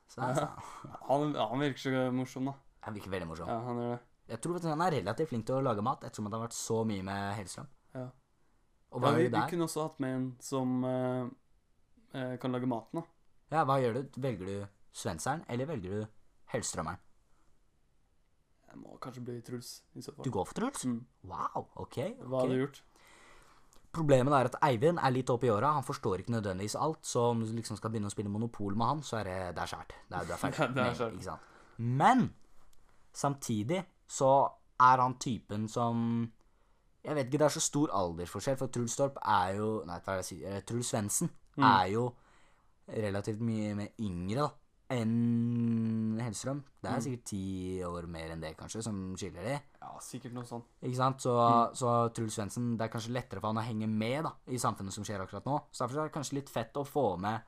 Så 0.08 0.24
sånn. 0.24 0.94
Han, 1.08 1.34
han 1.36 1.60
virker 1.62 1.82
så 1.84 2.04
morsom, 2.14 2.48
da. 2.48 2.54
Han 2.86 2.96
virker 2.96 3.12
veldig 3.12 3.28
morsom. 3.28 3.50
Ja, 3.50 3.58
han 3.66 3.82
gjør 3.82 3.90
det. 3.96 3.98
Jeg 4.28 4.40
tror 4.44 4.64
han 4.68 4.84
er 4.84 4.94
relativt 4.98 5.30
flink 5.32 5.46
til 5.48 5.56
å 5.56 5.64
lage 5.64 5.84
mat, 5.84 6.04
ettersom 6.04 6.28
at 6.28 6.34
han 6.34 6.40
har 6.42 6.48
vært 6.48 6.56
så 6.56 6.78
mye 6.88 7.04
med 7.04 7.34
Hellstrøm. 7.38 7.68
Ja. 7.96 8.06
Og 8.88 9.00
Ja, 9.00 9.04
hva 9.04 9.12
vi, 9.12 9.22
gjør 9.22 9.28
du 9.28 9.34
der? 9.36 9.44
vi 9.44 9.52
kunne 9.52 9.68
også 9.68 9.84
hatt 9.86 10.00
med 10.04 10.14
en 10.16 10.26
som 10.44 10.84
uh, 10.84 12.36
kan 12.40 12.56
lage 12.56 12.68
maten, 12.68 13.00
da. 13.00 13.04
Ja, 13.52 13.64
hva 13.68 13.78
gjør 13.80 13.98
du? 13.98 14.20
Velger 14.20 14.48
du 14.48 14.56
Svenseren, 14.92 15.44
eller 15.48 15.68
velger 15.68 15.94
du 15.96 16.06
Hellstrømmeren? 16.52 17.00
Jeg 18.68 18.80
må 18.82 18.98
kanskje 19.00 19.24
bli 19.24 19.38
Truls, 19.44 19.70
i 19.96 20.04
så 20.04 20.12
Du 20.24 20.30
går 20.32 20.44
for 20.48 20.56
Truls? 20.60 20.84
Mm. 20.84 21.00
Wow, 21.28 21.70
ok. 21.84 21.98
Hva 22.20 22.42
hadde 22.42 22.56
du 22.56 22.62
gjort? 22.66 22.82
Problemet 23.98 24.32
er 24.38 24.48
at 24.50 24.56
Eivind 24.68 24.98
er 25.02 25.11
litt 25.14 25.30
opp 25.34 25.44
i 25.44 25.50
åra. 25.50 25.72
Han 25.76 25.84
forstår 25.87 26.22
ikke 26.22 26.32
nødvendigvis 26.37 26.76
alt. 26.78 27.00
Så 27.06 27.24
om 27.32 27.40
du 27.42 27.50
liksom 27.56 27.76
skal 27.80 27.90
begynne 27.90 28.08
å 28.11 28.14
spille 28.14 28.30
Monopol 28.30 28.76
med 28.78 28.87
han, 28.87 29.02
så 29.02 29.18
er 29.20 29.24
det, 29.28 29.38
det 29.58 29.62
er 29.64 29.70
skjært. 29.72 29.94
Det 30.08 30.18
er, 30.20 30.28
du 30.28 30.32
er 30.37 30.42
ferdig. 30.42 30.68
Det 30.76 30.84
er 30.87 31.22
sant? 31.28 31.54
Men 31.78 32.28
samtidig 33.14 33.82
så 34.08 34.30
er 34.80 35.02
han 35.02 35.16
typen 35.20 35.68
som 35.68 36.30
Jeg 37.04 37.14
vet 37.14 37.26
ikke, 37.28 37.38
det 37.38 37.46
er 37.46 37.54
så 37.54 37.61
stor 37.62 37.92
aldersforskjell, 37.94 38.56
for 38.58 38.66
Truls 38.74 38.96
Torp 38.98 39.18
er 39.24 39.54
jo 39.56 39.68
Nei? 39.88 39.98
Eh, 40.44 40.62
Truls 40.66 40.90
Svendsen 40.92 41.30
Mm. 41.58 41.64
er 41.66 41.87
jo 41.90 42.02
relativt 42.87 43.40
mye 43.42 43.72
mer 43.74 43.88
yngre 43.98 44.44
da 44.44 44.48
enn 44.90 46.18
Hellstrøm. 46.20 46.62
Det 46.83 46.90
er 46.90 46.96
Mm. 46.96 47.03
sikkert 47.05 47.24
ti 47.24 47.83
år 47.85 48.07
mer 48.09 48.31
enn 48.31 48.40
det, 48.40 48.57
kanskje, 48.57 48.83
som 48.83 49.14
skiller 49.16 49.42
de. 49.44 49.61
Ja, 49.83 49.90
sikkert 50.01 50.33
noe 50.33 50.44
sånt. 50.44 50.64
Ikke 50.83 50.96
sant? 50.96 51.18
Så, 51.20 51.33
Mm. 51.37 51.74
så 51.77 52.12
Truls 52.14 52.35
Svendsen, 52.37 52.77
det 52.79 52.85
er 52.88 52.92
kanskje 52.98 53.12
lettere 53.12 53.40
for 53.40 53.53
han 53.53 53.57
å 53.62 53.66
henge 53.66 53.88
med 53.88 54.24
da, 54.24 54.33
i 54.48 54.57
samfunnet 54.57 54.92
som 54.92 55.05
skjer 55.05 55.20
akkurat 55.20 55.44
nå. 55.44 55.61
Så 55.72 55.87
derfor 55.87 55.98
er 56.01 56.09
det 56.09 56.12
kanskje 56.12 56.33
litt 56.35 56.48
fett 56.51 56.72
å 56.74 56.87
få 56.87 57.18
med 57.18 57.40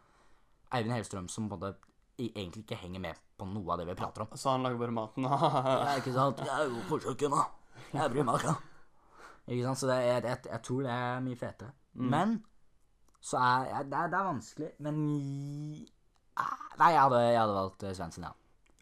Eivind 0.73 0.93
Hellstrøm, 0.95 1.29
som 1.31 1.49
på 1.49 1.55
en 1.55 1.61
måte 1.61 1.77
egentlig 2.19 2.65
ikke 2.67 2.77
henger 2.79 3.01
med 3.01 3.17
på 3.39 3.47
noe 3.47 3.73
av 3.73 3.79
det 3.79 3.87
vi 3.87 3.95
prater 3.95 4.21
om. 4.23 4.29
Så 4.37 4.51
han 4.51 4.63
lager 4.63 4.79
bare 4.79 4.93
maten. 4.93 5.25
Er 5.25 5.97
ikke 6.01 6.13
sant? 6.15 6.39
Jeg 6.39 6.49
er 6.49 6.69
jo 6.69 6.83
på 6.89 7.01
kjøkkenet. 7.01 7.47
Jeg 7.95 8.11
bryr 8.13 8.25
meg 8.25 8.35
ikke. 8.41 8.57
Ikke 9.49 9.65
sant? 9.65 9.79
Så 9.79 9.87
det, 9.89 9.97
jeg, 10.05 10.23
jeg, 10.25 10.39
jeg 10.53 10.63
tror 10.63 10.83
det 10.83 10.91
er 10.91 11.21
mye 11.21 11.37
fetere. 11.37 11.73
Mm. 11.97 12.11
Men 12.11 12.45
så 13.21 13.37
er 13.39 13.65
ja, 13.71 13.83
det, 13.83 13.93
er, 13.95 14.09
det 14.09 14.19
er 14.21 14.29
vanskelig, 14.33 14.71
men 14.79 15.87
Nei, 16.81 16.93
jeg 16.95 17.01
hadde, 17.01 17.21
jeg 17.33 17.41
hadde 17.41 17.55
valgt 17.55 17.83
eh, 17.83 17.93
Svendsen, 17.95 18.23
ja. 18.25 18.33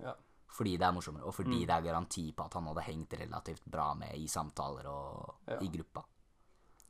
Ja. 0.05 0.13
Fordi 0.59 0.77
det 0.79 0.87
er 0.87 0.93
morsommere, 0.93 1.25
og 1.27 1.35
fordi 1.35 1.61
Mm. 1.63 1.67
det 1.67 1.75
er 1.77 1.83
garanti 1.93 2.33
på 2.33 2.45
at 2.45 2.55
han 2.55 2.67
hadde 2.67 2.83
hengt 2.87 3.13
relativt 3.21 3.65
bra 3.71 3.95
med 3.95 4.15
i 4.15 4.27
samtaler 4.29 4.87
og 4.87 5.35
Ja. 5.49 5.59
i 5.61 5.69
gruppa. 5.69 6.05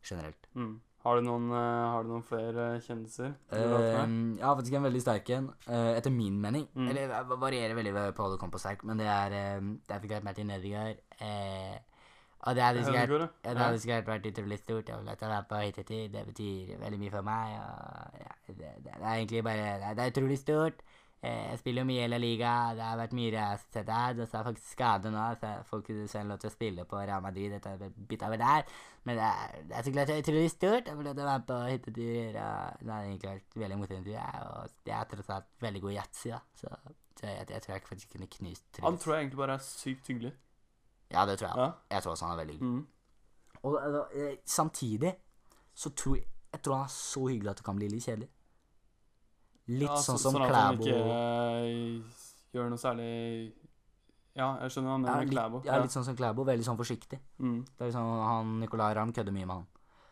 Generelt. 0.05 0.47
Mm. 0.55 0.81
Har, 1.05 1.16
du 1.16 1.23
noen, 1.23 1.51
uh, 1.51 1.92
har 1.92 2.03
du 2.03 2.09
noen 2.11 2.23
flere 2.27 2.81
kjendiser? 2.83 3.35
Uh, 3.53 3.59
Eh, 3.59 4.37
jeg 4.37 4.44
har 4.44 4.57
faktisk 4.57 4.75
en 4.75 4.83
veldig 4.83 5.01
sterk 5.03 5.31
en, 5.31 5.49
uh, 5.68 5.92
etter 5.97 6.11
min 6.11 6.40
mening. 6.40 6.66
Mm. 6.75 6.88
Eller 6.90 7.09
det 7.09 7.38
varierer 7.38 7.75
veldig 7.75 7.92
på 8.14 8.23
hva 8.25 8.31
du 8.33 8.37
kommer 8.38 8.53
på 8.53 8.61
sterk, 8.61 8.83
men 8.85 8.97
det 8.99 9.07
er 9.07 9.61
uh, 9.61 10.01
fikk 10.01 10.11
jeg 10.11 10.25
Martin 10.25 10.51
Ødegaard. 10.51 10.99
eh, 11.21 11.79
og 12.46 12.55
det 12.55 12.62
hadde 12.62 12.85
sikkert 12.87 13.11
ja, 13.44 13.51
det 13.55 13.59
hadde 13.64 13.81
sikkert 13.83 14.07
vært 14.12 14.27
utrolig 14.31 14.59
stort 14.61 14.90
å 14.94 14.98
få 15.03 15.31
være 15.33 15.46
på 15.51 15.62
hyttetur. 15.64 16.05
Det 16.14 16.22
betyr 16.29 16.77
veldig 16.85 17.01
mye 17.03 17.11
for 17.16 17.27
meg. 17.27 17.57
Og, 17.59 18.20
ja, 18.22 18.37
det, 18.46 18.55
det, 18.61 18.74
det 18.85 18.94
er 19.03 19.16
egentlig 19.16 19.42
bare 19.48 19.64
Det 19.66 19.88
er, 19.88 19.94
det 19.98 20.05
er 20.05 20.12
utrolig 20.14 20.38
stort. 20.38 20.85
Eh, 21.18 21.48
Jeg 21.51 21.59
spiller 21.59 21.83
jo 21.83 21.88
mye 21.90 22.05
i 22.05 22.12
La 22.12 22.20
Liga. 22.22 22.53
Det 22.79 22.85
har 22.87 23.01
vært 23.01 23.16
mye 23.18 23.33
der. 23.35 24.22
Og 24.22 24.31
så 24.31 24.38
er 24.38 24.46
faktisk 24.53 24.70
skade 24.77 25.11
nå, 25.11 25.24
så 25.42 25.51
får 25.66 25.83
ikke 25.83 26.09
selv 26.14 26.31
lov 26.31 26.38
til 26.44 26.53
å 26.53 26.55
spille 26.55 26.87
på 26.94 27.03
Real 27.03 27.27
Madrid. 27.27 27.51
Dette 27.57 27.74
er 27.74 27.98
bytta 28.12 28.31
over 28.31 28.42
der. 28.44 28.72
Men 29.03 29.18
det 29.18 29.27
er, 29.27 29.61
det 29.66 29.77
er 29.81 29.83
så 29.88 29.96
klart 29.98 30.12
det 30.12 30.16
er 30.16 30.22
utrolig 30.22 30.55
stort. 30.55 30.87
Jeg 30.87 30.94
få 31.03 31.07
lov 31.11 31.18
til 31.18 31.27
å 31.27 31.31
være 31.33 31.46
på 31.51 31.61
hyttetur. 31.72 32.42
Og 32.46 32.85
det 32.87 32.92
har 32.94 33.09
egentlig 33.11 33.33
vært 33.35 33.62
veldig 33.66 34.12
jeg, 34.14 34.48
Og 34.55 34.90
jeg 34.92 35.01
er 35.03 35.11
tross 35.16 35.35
alt 35.35 35.51
veldig 35.66 35.87
god 35.88 35.98
yatzy, 35.98 36.31
da. 36.37 36.40
Så, 36.62 36.77
så 37.18 37.27
jeg, 37.27 37.48
jeg 37.51 37.66
tror 37.66 37.74
jeg 37.74 37.88
faktisk 37.90 38.14
kunne 38.14 38.31
knust 38.38 38.79
Han 38.87 38.98
tror 39.03 39.16
jeg 39.16 39.27
egentlig 39.27 39.42
bare 39.42 39.59
er 39.59 39.66
sykt 39.66 40.12
hyggelig. 40.14 40.37
Ja, 41.11 41.25
det 41.27 41.38
tror 41.38 41.49
jeg. 41.49 41.57
Ja. 41.57 41.71
Jeg 41.97 42.03
tror 42.05 42.12
også 42.12 42.27
han 42.29 42.38
er 42.38 42.42
veldig 42.44 42.55
hyggelig. 42.59 42.73
Mm. 42.79 42.87
Og 43.64 43.79
altså, 43.83 44.03
eh, 44.14 44.37
samtidig 44.44 45.14
så 45.75 45.90
tror 45.94 46.16
jeg, 46.16 46.27
jeg 46.53 46.62
tror 46.62 46.75
han 46.75 46.85
er 46.85 46.94
så 46.94 47.23
hyggelig 47.29 47.51
at 47.51 47.57
det 47.57 47.64
kan 47.64 47.77
bli 47.77 47.88
litt 47.88 48.05
kjedelig. 48.05 48.29
Litt 49.68 49.88
Ja, 49.90 49.94
sånn 49.97 50.16
så- 50.18 50.23
som 50.23 50.35
sånn 50.35 50.42
at 50.49 50.55
han 50.55 50.79
ikke 50.79 50.97
uh, 50.97 52.03
gjør 52.55 52.68
noe 52.71 52.79
særlig 52.81 53.53
Ja, 54.35 54.57
jeg 54.62 54.71
skjønner 54.71 54.88
hva 54.88 54.92
han 54.92 55.03
mener 55.03 55.25
med 55.25 55.31
Klæbo. 55.33 55.64
ja, 55.64 55.79
litt 55.83 55.90
sånn 55.90 56.05
som 56.05 56.16
Klæbo. 56.16 56.44
Veldig 56.47 56.64
sånn 56.64 56.79
forsiktig. 56.79 57.18
Mm. 57.40 57.64
Det 57.64 57.81
er 57.81 57.90
liksom, 57.90 58.25
han 58.25 58.61
Nicolay 58.61 58.94
Ramm 58.94 59.12
kødder 59.12 59.33
mye 59.33 59.47
med 59.47 59.57
han. 59.57 59.66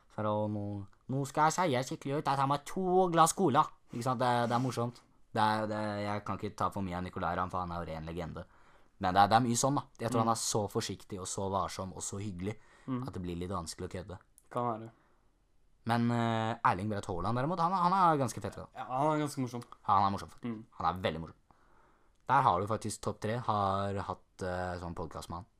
For 0.09 0.25
å, 0.25 0.49
nå, 0.51 0.87
nå 1.09 1.27
skal 1.27 1.51
jeg 1.51 1.85
si 1.85 1.95
skikkelig 1.97 2.19
ut 2.19 2.29
at 2.29 2.39
han 2.39 2.51
har 2.51 2.59
to 2.67 3.09
glass 3.13 3.33
cola. 3.33 3.63
Ikke 3.93 4.03
sant? 4.03 4.19
Det, 4.19 4.49
det 4.49 4.57
er 4.57 4.59
morsomt. 4.59 5.01
Det 5.33 5.43
er, 5.43 5.67
det, 5.71 5.81
jeg 6.05 6.25
kan 6.25 6.39
ikke 6.39 6.57
ta 6.57 6.69
for 6.71 6.83
mye 6.83 6.97
av 6.97 7.05
Nicolay 7.05 7.37
Ramm, 7.37 7.51
for 7.51 7.61
han 7.61 7.71
er 7.71 7.85
jo 7.85 7.93
ren 7.93 8.05
legende. 8.07 8.45
Men 8.99 9.13
det 9.13 9.23
er, 9.23 9.31
det 9.33 9.37
er 9.37 9.45
mye 9.45 9.59
sånn, 9.61 9.77
da. 9.77 9.85
Jeg 10.01 10.13
tror 10.13 10.25
han 10.25 10.33
er 10.33 10.41
så 10.41 10.63
forsiktig 10.73 11.19
og 11.21 11.29
så 11.29 11.51
varsom 11.53 11.93
og 11.93 12.05
så 12.05 12.21
hyggelig 12.23 12.55
at 12.87 13.13
det 13.13 13.23
blir 13.23 13.39
litt 13.39 13.51
vanskelig 13.53 13.89
å 13.89 13.93
kødde. 13.93 14.19
Kan 14.53 14.69
være. 14.71 14.93
Men 15.87 16.07
uh, 16.11 16.53
Erling 16.67 16.91
Braut 16.91 17.07
Haaland 17.07 17.39
derimot, 17.39 17.63
han, 17.63 17.75
han 17.79 17.95
er 17.95 18.21
ganske 18.21 18.43
fett. 18.43 18.57
Da. 18.59 18.67
Ja, 18.75 18.87
han 18.91 19.13
er 19.13 19.21
ganske 19.23 19.43
morsom. 19.43 19.67
Han 19.87 20.07
er 20.07 20.15
morsom, 20.15 20.31
faktisk. 20.33 20.55
Mm. 20.55 20.63
Han 20.79 20.89
er 20.89 21.03
veldig 21.05 21.21
morsom. 21.23 21.43
Der 22.27 22.43
har 22.43 22.61
du 22.61 22.67
faktisk 22.67 23.03
topp 23.07 23.21
tre. 23.23 23.37
Har 23.47 24.01
hatt 24.09 24.47
uh, 24.47 24.73
sånn 24.83 24.97
podkast 24.99 25.31
med 25.31 25.43
han. 25.43 25.53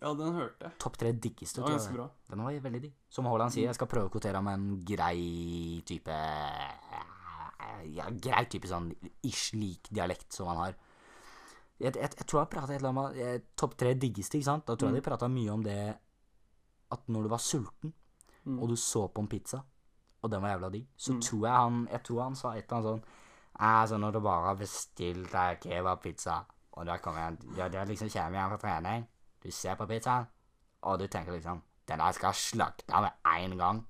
Ja, 0.00 0.14
den 0.16 0.32
hørte 0.32 0.64
jeg. 0.64 0.76
Topp 0.80 0.96
tre 1.00 1.12
diggeste. 1.12 1.60
Var 1.60 1.74
ganske 1.76 1.92
bra. 1.92 2.06
Den 2.30 2.44
var 2.46 2.56
veldig 2.68 2.80
digg. 2.86 2.94
Som 3.12 3.28
Haaland 3.28 3.52
sier, 3.52 3.68
jeg 3.68 3.76
skal 3.76 3.90
prøve 3.90 4.08
å 4.08 4.14
kvotere 4.14 4.40
ham 4.40 4.48
med 4.48 4.56
en 4.56 4.84
grei 4.88 5.82
type 5.88 6.20
Ja, 7.92 8.08
grei 8.08 8.46
type 8.48 8.68
sånn 8.68 8.88
ish 9.28 9.52
lik 9.60 9.92
dialekt 9.92 10.32
som 10.32 10.48
han 10.48 10.62
har. 10.62 10.78
Jeg, 11.80 11.94
jeg, 11.96 12.10
jeg 12.18 12.26
tror 12.28 12.42
jeg 12.42 12.50
prata 12.52 12.74
et 12.74 12.80
eller 12.82 12.92
annet 12.92 13.20
om 13.40 13.48
topp 13.56 13.76
tre 13.80 13.94
diggeste, 13.96 14.36
ikke 14.38 14.48
sant? 14.50 14.66
Da 14.68 14.76
tror 14.76 14.90
jeg 14.92 15.00
de 15.00 15.06
prata 15.10 15.28
mye 15.32 15.52
om 15.54 15.62
det 15.64 15.78
at 16.92 17.06
når 17.08 17.22
du 17.26 17.28
var 17.32 17.40
sulten, 17.42 17.92
og 18.50 18.68
du 18.68 18.76
så 18.76 19.06
på 19.12 19.20
en 19.22 19.28
pizza, 19.28 19.60
og 20.20 20.30
den 20.32 20.42
var 20.42 20.54
jævla 20.54 20.68
digg, 20.74 20.86
så 20.96 21.14
tror 21.22 21.46
jeg 21.46 21.54
han 21.56 21.76
Jeg 21.90 22.02
tror 22.04 22.22
han 22.22 22.34
sa 22.36 22.50
et 22.56 22.64
eller 22.64 22.76
annet 22.76 22.88
sånn 22.90 23.04
Altså, 23.60 23.98
når 24.00 24.12
du 24.12 24.20
bare 24.24 24.46
har 24.46 24.56
bestilt 24.56 25.32
deg 25.32 25.60
kebabpizza, 25.60 26.34
og 26.72 26.86
da 26.88 26.96
kommer 27.02 27.20
jeg 27.26 27.56
ja, 27.58 27.68
da 27.68 27.84
liksom 27.84 28.08
kommer 28.12 28.38
jeg 28.38 28.50
fra 28.52 28.58
trening, 28.62 29.06
du 29.42 29.50
ser 29.52 29.76
på 29.76 29.86
pizzaen, 29.90 30.26
og 30.82 30.98
du 31.00 31.06
tenker 31.06 31.32
liksom 31.36 31.62
Den 31.88 31.98
der 31.98 32.12
skal 32.16 32.30
jeg 32.30 32.40
slakte 32.40 33.00
med 33.02 33.10
en 33.26 33.56
gang. 33.58 33.80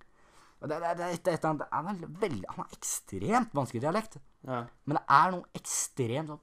Og 0.61 0.69
det, 0.69 0.79
det, 0.81 0.93
det, 0.99 1.09
det, 1.25 1.35
det, 1.43 1.53
det 1.61 1.67
er 1.73 2.07
veldig, 2.21 2.45
Han 2.51 2.65
har 2.65 2.77
ekstremt 2.77 3.55
vanskelig 3.55 3.83
dialekt, 3.83 4.21
Ja. 4.47 4.63
men 4.85 4.97
det 4.97 5.03
er 5.09 5.31
noe 5.35 5.45
ekstremt 5.55 6.29
sånn 6.33 6.41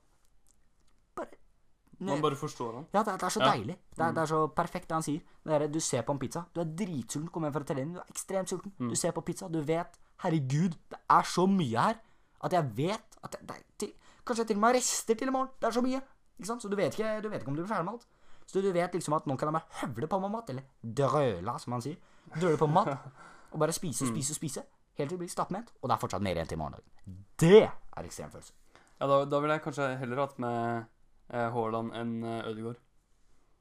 Man 2.00 2.22
bare 2.22 2.36
forstår 2.36 2.74
han. 2.76 2.86
ja, 2.94 3.04
det, 3.04 3.14
er- 3.14 3.18
det 3.18 3.24
er 3.24 3.30
så 3.30 3.40
Ja. 3.42 3.52
deilig. 3.52 3.78
Det 3.96 4.04
er, 4.06 4.12
det 4.12 4.22
er 4.22 4.26
så 4.26 4.48
perfekt, 4.54 4.88
det 4.90 4.96
han 4.96 5.04
sier. 5.04 5.22
Det 5.46 5.54
er, 5.62 5.68
du 5.68 5.80
ser 5.80 6.02
på 6.04 6.12
en 6.14 6.20
pizza, 6.20 6.44
du 6.54 6.62
er 6.62 6.66
dritsulten, 6.66 7.30
kommer 7.30 7.50
hjem 7.50 7.54
fra 7.54 7.64
trening, 7.74 7.94
du 7.94 8.00
er 8.00 8.06
ekstremt 8.12 8.50
sulten. 8.50 8.72
Mm. 8.80 8.90
Du 8.90 8.96
ser 8.96 9.12
på 9.12 9.22
pizza, 9.26 9.48
du 9.48 9.62
vet 9.62 9.98
Herregud, 10.24 10.76
det 10.90 11.00
er 11.10 11.22
så 11.24 11.48
mye 11.48 11.78
her 11.78 11.96
at 12.44 12.52
jeg 12.54 12.72
vet 12.78 13.18
at 13.24 13.36
er 13.36 13.62
til, 13.78 13.92
Kanskje 14.26 14.42
jeg 14.44 14.48
til 14.48 14.58
og 14.58 14.62
med 14.62 14.68
har 14.70 14.76
rester 14.76 15.16
til 15.16 15.28
i 15.28 15.32
morgen. 15.32 15.50
Det 15.62 15.68
er 15.68 15.72
så 15.72 15.82
mye. 15.82 16.02
Ikke 16.38 16.48
sant? 16.48 16.62
Så 16.62 16.70
du 16.70 16.76
vet 16.76 16.94
ikke, 17.00 17.22
du 17.22 17.30
vet 17.30 17.42
ikke 17.42 17.48
om 17.48 17.56
du 17.56 17.62
blir 17.64 17.70
ferdig 17.70 17.86
med 17.86 17.94
alt. 17.94 18.08
Så 18.46 18.62
du 18.62 18.72
vet 18.72 18.94
liksom 18.94 19.14
at 19.16 19.26
nå 19.28 19.38
kan 19.38 19.48
jeg 19.48 19.54
bare 19.54 19.80
høvle 19.82 20.08
på 20.08 20.20
meg 20.20 20.32
mat, 20.32 20.50
eller 20.50 20.64
drøla, 20.84 21.58
som 21.60 21.74
han 21.74 21.82
sier. 21.82 21.98
Drøle 22.40 22.58
på 22.58 22.68
mat, 22.68 22.88
og 23.54 23.60
bare 23.60 23.72
spise 23.74 24.04
Mm. 24.06 24.10
og 24.12 24.16
spise 24.18 24.32
og 24.32 24.36
spise. 24.36 24.64
Helt 24.98 25.10
til 25.10 25.18
du 25.18 25.22
blir 25.24 25.30
stappmett, 25.30 25.72
og 25.82 25.90
det 25.90 25.96
er 25.96 26.00
fortsatt 26.02 26.22
mer 26.22 26.36
igjen 26.36 26.48
til 26.48 26.58
morgendagen. 26.58 27.24
Det 27.40 27.64
er 27.64 28.04
ekstrem 28.04 28.32
følelse. 28.32 28.54
Ja, 29.00 29.08
da, 29.08 29.26
da 29.26 29.40
ville 29.40 29.54
jeg 29.54 29.62
kanskje 29.64 29.98
heller 30.00 30.18
hatt 30.26 30.40
med 30.40 30.86
Haaland 31.30 31.92
enn 31.94 32.24
eh, 32.24 32.44
Ødegaard. 32.52 32.78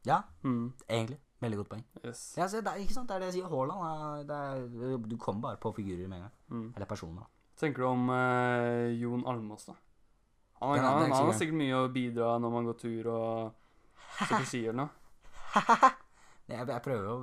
Ja, 0.06 0.20
Mm. 0.44 0.72
egentlig. 0.88 1.18
Veldig 1.42 1.56
godt 1.58 1.68
poeng. 1.68 1.84
Yes. 2.04 2.34
Ja, 2.38 2.46
så 2.48 2.60
det 2.64 2.70
er, 2.72 2.78
ikke 2.80 2.94
sant? 2.94 3.08
Det 3.08 3.16
er 3.16 3.20
det 3.20 3.26
jeg 3.34 3.42
sier. 3.42 3.48
Haaland 3.50 5.08
Du 5.10 5.16
kommer 5.18 5.40
bare 5.50 5.56
på 5.60 5.72
figurer 5.76 6.08
med 6.08 6.16
en 6.18 6.22
gang. 6.22 6.32
Mm. 6.48 6.72
Eller 6.76 6.86
personer. 6.86 7.26
tenker 7.56 7.82
du 7.82 7.86
om 7.88 8.08
eh, 8.10 8.94
Jon 9.00 9.24
Almås, 9.26 9.66
da? 9.66 9.74
Han, 10.60 10.78
er- 10.78 10.82
han, 10.82 11.10
han, 11.12 11.26
har 11.26 11.32
sikkert 11.36 11.56
mye 11.58 11.74
å 11.76 11.88
bidra 11.92 12.38
når 12.40 12.50
man 12.52 12.64
går 12.64 12.78
tur 12.80 13.06
og 13.12 13.52
står 14.26 14.44
ski 14.48 14.62
eller 14.68 14.86
noe. 14.86 14.88
Jeg, 16.46 16.62
jeg 16.68 16.82
prøver 16.84 17.06
å 17.10 17.14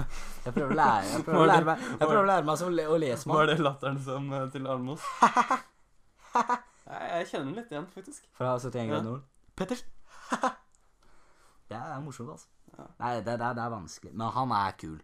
Jeg 0.46 0.52
prøver 0.56 0.70
å 0.72 0.76
lære 0.78 1.04
Jeg 1.12 1.24
prøver 1.26 1.42
å 1.42 1.46
lære 1.50 1.64
meg, 1.68 1.80
jeg 1.84 1.98
prøver 2.00 2.20
å, 2.22 2.28
lære 2.30 2.44
meg 2.48 2.56
som 2.56 2.68
å 2.70 2.96
lese 2.96 3.28
meg 3.28 3.36
Var 3.36 3.46
det 3.50 3.56
latteren 3.60 3.98
som 4.00 4.30
eh, 4.32 4.46
til 4.54 4.66
Almås? 4.72 5.02
jeg, 5.20 6.60
jeg 7.12 7.26
kjenner 7.28 7.44
den 7.50 7.58
litt 7.58 7.74
igjen, 7.74 7.86
faktisk. 7.92 8.24
fra 8.38 8.54
71 8.56 8.80
Ja. 8.80 8.86
grader 8.94 9.04
nord. 9.10 9.26
Petters! 9.60 9.84
det 11.70 11.76
er 11.78 12.00
morsomt, 12.04 12.30
altså. 12.34 12.48
Ja. 12.78 12.86
Nei, 13.02 13.12
det, 13.20 13.34
det, 13.40 13.50
det 13.58 13.62
er 13.64 13.72
vanskelig. 13.74 14.12
Men 14.16 14.32
han 14.34 14.54
er 14.56 14.74
kul. 14.80 14.98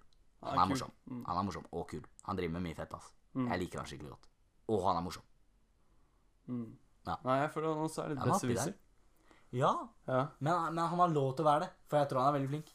Han 0.46 0.54
er 0.54 0.62
kul. 0.62 0.70
morsom. 0.72 0.92
Mm. 1.10 1.22
Han 1.28 1.38
er 1.40 1.46
morsom 1.48 1.66
og 1.72 1.86
kul. 1.90 2.02
Han 2.28 2.38
driver 2.38 2.54
med 2.56 2.64
mye 2.68 2.78
fett, 2.78 2.94
altså. 2.96 3.12
Mm. 3.36 3.48
Jeg 3.52 3.60
liker 3.64 3.82
han 3.82 3.88
skikkelig 3.90 4.12
godt. 4.14 4.28
Og 4.72 4.82
han 4.86 4.98
er 5.00 5.04
morsom. 5.06 5.26
Mm. 6.50 6.66
Ja. 7.06 7.16
Nei, 7.26 7.36
jeg 7.42 7.50
føler 7.54 7.72
han 7.74 7.84
også 7.86 8.02
er 8.04 8.12
litt 8.14 8.22
er 8.24 8.30
besserwisser. 8.32 8.74
Ja, 9.54 9.72
Ja. 10.10 10.22
men, 10.42 10.74
men 10.74 10.82
han 10.90 10.98
har 11.04 11.12
lov 11.12 11.34
til 11.36 11.44
å 11.46 11.48
være 11.50 11.66
det. 11.66 11.70
For 11.90 12.00
jeg 12.00 12.08
tror 12.10 12.22
han 12.24 12.32
er 12.32 12.36
veldig 12.38 12.50
flink. 12.54 12.72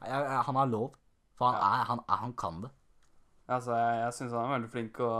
Jeg, 0.00 0.10
jeg, 0.10 0.42
han 0.50 0.58
har 0.60 0.68
lov. 0.72 0.90
For 1.38 1.48
han, 1.48 1.60
er, 1.80 1.84
han, 1.88 2.02
er, 2.08 2.20
han 2.24 2.34
kan 2.36 2.60
det. 2.66 2.70
Altså, 3.50 3.72
jeg, 3.74 3.94
jeg 4.04 4.14
syns 4.18 4.34
han 4.36 4.44
er 4.48 4.52
veldig 4.58 4.70
flink, 4.74 5.00
og 5.04 5.14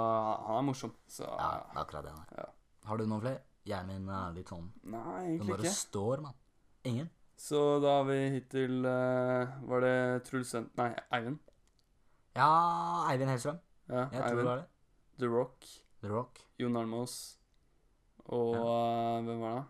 han- 0.47 0.59
er 0.61 0.67
morsom. 0.69 0.93
Så 1.11 1.25
Ja, 1.25 1.49
det 1.71 1.77
er 1.79 1.81
akkurat 1.85 2.05
det 2.09 2.13
han 2.13 2.27
er. 2.27 2.43
Ja. 2.43 2.51
Har 2.91 2.97
du 3.01 3.07
noen 3.07 3.23
flere? 3.25 3.41
Hjernen 3.71 4.03
min 4.05 4.15
er 4.17 4.35
litt 4.37 4.51
sånn 4.53 4.69
Nei, 4.83 5.01
egentlig 5.01 5.17
Den 5.17 5.31
egentlig 5.31 5.55
bare 5.55 5.67
ikke. 5.69 5.79
står, 5.79 6.23
mann. 6.27 6.39
Ingen? 6.91 7.11
Så 7.41 7.61
da 7.81 7.97
har 8.01 8.07
vi 8.11 8.19
hittil 8.37 8.85
eh, 8.91 9.55
Var 9.71 9.85
det 9.87 9.95
Truls 10.29 10.51
Svend... 10.53 10.71
Nei, 10.81 10.91
Eivind. 11.17 11.39
Ja, 12.37 12.51
Eivind 13.11 13.31
Hellstrøm. 13.33 13.61
Ja, 13.91 14.07
Jeg 14.13 14.23
tror 14.23 14.41
det 14.43 14.47
var 14.51 14.61
det. 14.63 14.67
The 15.21 15.29
Rock. 15.33 15.69
The 16.03 16.09
Rock. 16.13 16.41
Jon 16.61 16.77
Almaas. 16.81 17.15
Og 18.31 18.55
eh, 18.61 19.23
hvem 19.27 19.41
var 19.43 19.55
det? 19.61 19.65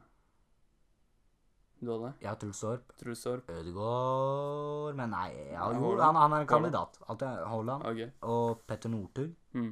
Du 1.81 1.89
hadde? 1.95 2.11
Ja, 2.21 2.35
Truls 2.37 2.59
Torp. 2.61 2.91
Truls 3.01 3.23
Torp. 3.25 3.49
Ødegaard 3.49 4.99
Men 4.99 5.15
nei, 5.15 5.31
ja, 5.49 5.63
Ja, 5.63 5.69
jo, 5.73 5.95
han, 5.97 6.19
han 6.21 6.35
er 6.37 6.43
en 6.45 6.51
kandidat. 6.51 6.99
Alt 7.09 7.23
er 7.25 7.47
Haaland. 7.49 7.87
Ok. 7.89 8.03
Og 8.29 8.61
Petter 8.69 8.93
Northug. 8.93 9.31
Mm. 9.57 9.71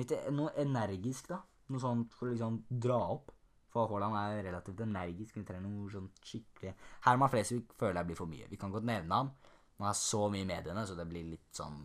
Litt 0.00 0.14
noe 0.32 0.54
energisk, 0.62 1.28
da. 1.34 1.42
Noe 1.68 1.82
sånt 1.82 2.14
for 2.16 2.30
å 2.30 2.32
liksom 2.32 2.62
dra 2.70 2.96
opp. 3.18 3.33
For 3.74 3.90
Haaland 3.90 4.14
er 4.20 4.44
relativt 4.46 4.80
energisk. 4.84 5.34
Vi 5.34 5.42
trenger 5.48 5.66
noe 5.66 5.90
sånn 5.90 6.06
skikkelig 6.22 6.74
Herman 7.08 7.30
Flesvig 7.32 7.64
føler 7.80 7.98
jeg 8.00 8.06
blir 8.12 8.18
for 8.20 8.30
mye. 8.30 8.46
Vi 8.52 8.58
kan 8.60 8.70
godt 8.74 8.86
nevne 8.86 9.18
ham. 9.18 9.32
Han 9.80 9.88
har 9.88 9.96
så 9.98 10.20
mye 10.30 10.44
i 10.44 10.46
mediene, 10.46 10.84
så 10.86 10.94
det 10.94 11.08
blir 11.10 11.26
litt 11.32 11.48
sånn 11.58 11.80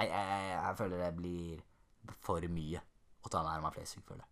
Jeg, 0.00 0.08
jeg, 0.08 0.28
jeg, 0.32 0.54
jeg 0.56 0.78
føler 0.78 1.02
det 1.04 1.10
blir 1.18 1.60
for 2.24 2.46
mye 2.48 2.80
å 3.20 3.28
ta 3.28 3.42
med 3.44 3.52
Herman 3.52 3.74
Flesvig, 3.76 4.02
føler 4.08 4.24
jeg. 4.24 4.30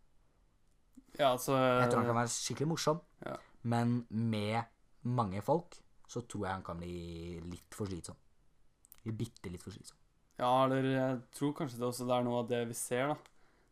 Ja, 1.19 1.33
altså 1.35 1.53
Jeg 1.59 1.91
tror 1.91 2.01
han 2.03 2.09
kan 2.09 2.21
være 2.23 2.33
skikkelig 2.33 2.69
morsom, 2.73 3.01
Ja. 3.27 3.35
men 3.69 3.99
med 4.09 4.65
mange 5.05 5.43
folk 5.45 5.77
så 6.09 6.23
tror 6.25 6.47
jeg 6.47 6.55
han 6.55 6.65
kan 6.65 6.79
bli 6.81 7.41
litt 7.45 7.75
for 7.77 7.91
slitsom. 7.91 8.17
Bitte 9.05 9.51
litt 9.53 9.63
for 9.65 9.73
slitsom. 9.77 9.97
Ja, 10.39 10.51
eller 10.65 10.85
jeg 10.89 11.19
tror 11.37 11.53
kanskje 11.59 11.81
det 11.81 11.87
også 11.89 12.07
det 12.09 12.17
er 12.17 12.25
noe 12.25 12.41
av 12.43 12.49
det 12.49 12.63
vi 12.71 12.77
ser, 12.79 13.13
da. 13.13 13.17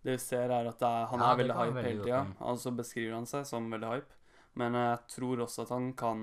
Det 0.07 0.15
vi 0.15 0.23
ser, 0.23 0.53
er 0.55 0.69
at 0.71 0.83
er, 0.87 1.07
han 1.11 1.23
Ja, 1.23 1.33
er 1.33 1.39
veldig 1.41 1.55
hype 1.59 1.83
hele 1.83 2.05
tida. 2.05 2.21
Og 2.47 2.59
så 2.63 2.71
beskriver 2.79 3.17
han 3.17 3.27
seg 3.27 3.47
som 3.49 3.65
veldig 3.73 3.89
hype. 3.91 4.13
Men 4.61 4.77
jeg 4.79 4.99
tror 5.17 5.43
også 5.45 5.65
at 5.67 5.73
han 5.75 5.89
kan 5.99 6.21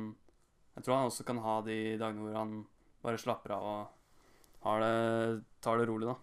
Jeg 0.77 0.85
tror 0.85 0.95
han 0.97 1.09
også 1.09 1.25
kan 1.27 1.37
ha 1.43 1.57
de 1.67 1.75
dagene 2.01 2.23
hvor 2.23 2.37
han 2.39 2.53
bare 3.03 3.19
slapper 3.21 3.51
av 3.53 3.65
og 3.73 3.89
har 4.63 4.79
det, 4.79 5.43
tar 5.61 5.77
det 5.81 5.87
rolig, 5.89 6.07
da. 6.07 6.15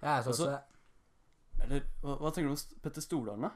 Ja, 0.00 0.14
jeg 0.14 0.24
tror 0.24 0.32
Også- 0.32 1.64
Eller 1.64 1.82
hva, 2.00 2.14
hva 2.22 2.30
tenker 2.32 2.48
du 2.48 2.54
om 2.54 2.80
Petter 2.84 3.02
Stordalen, 3.04 3.42
da? 3.42 3.50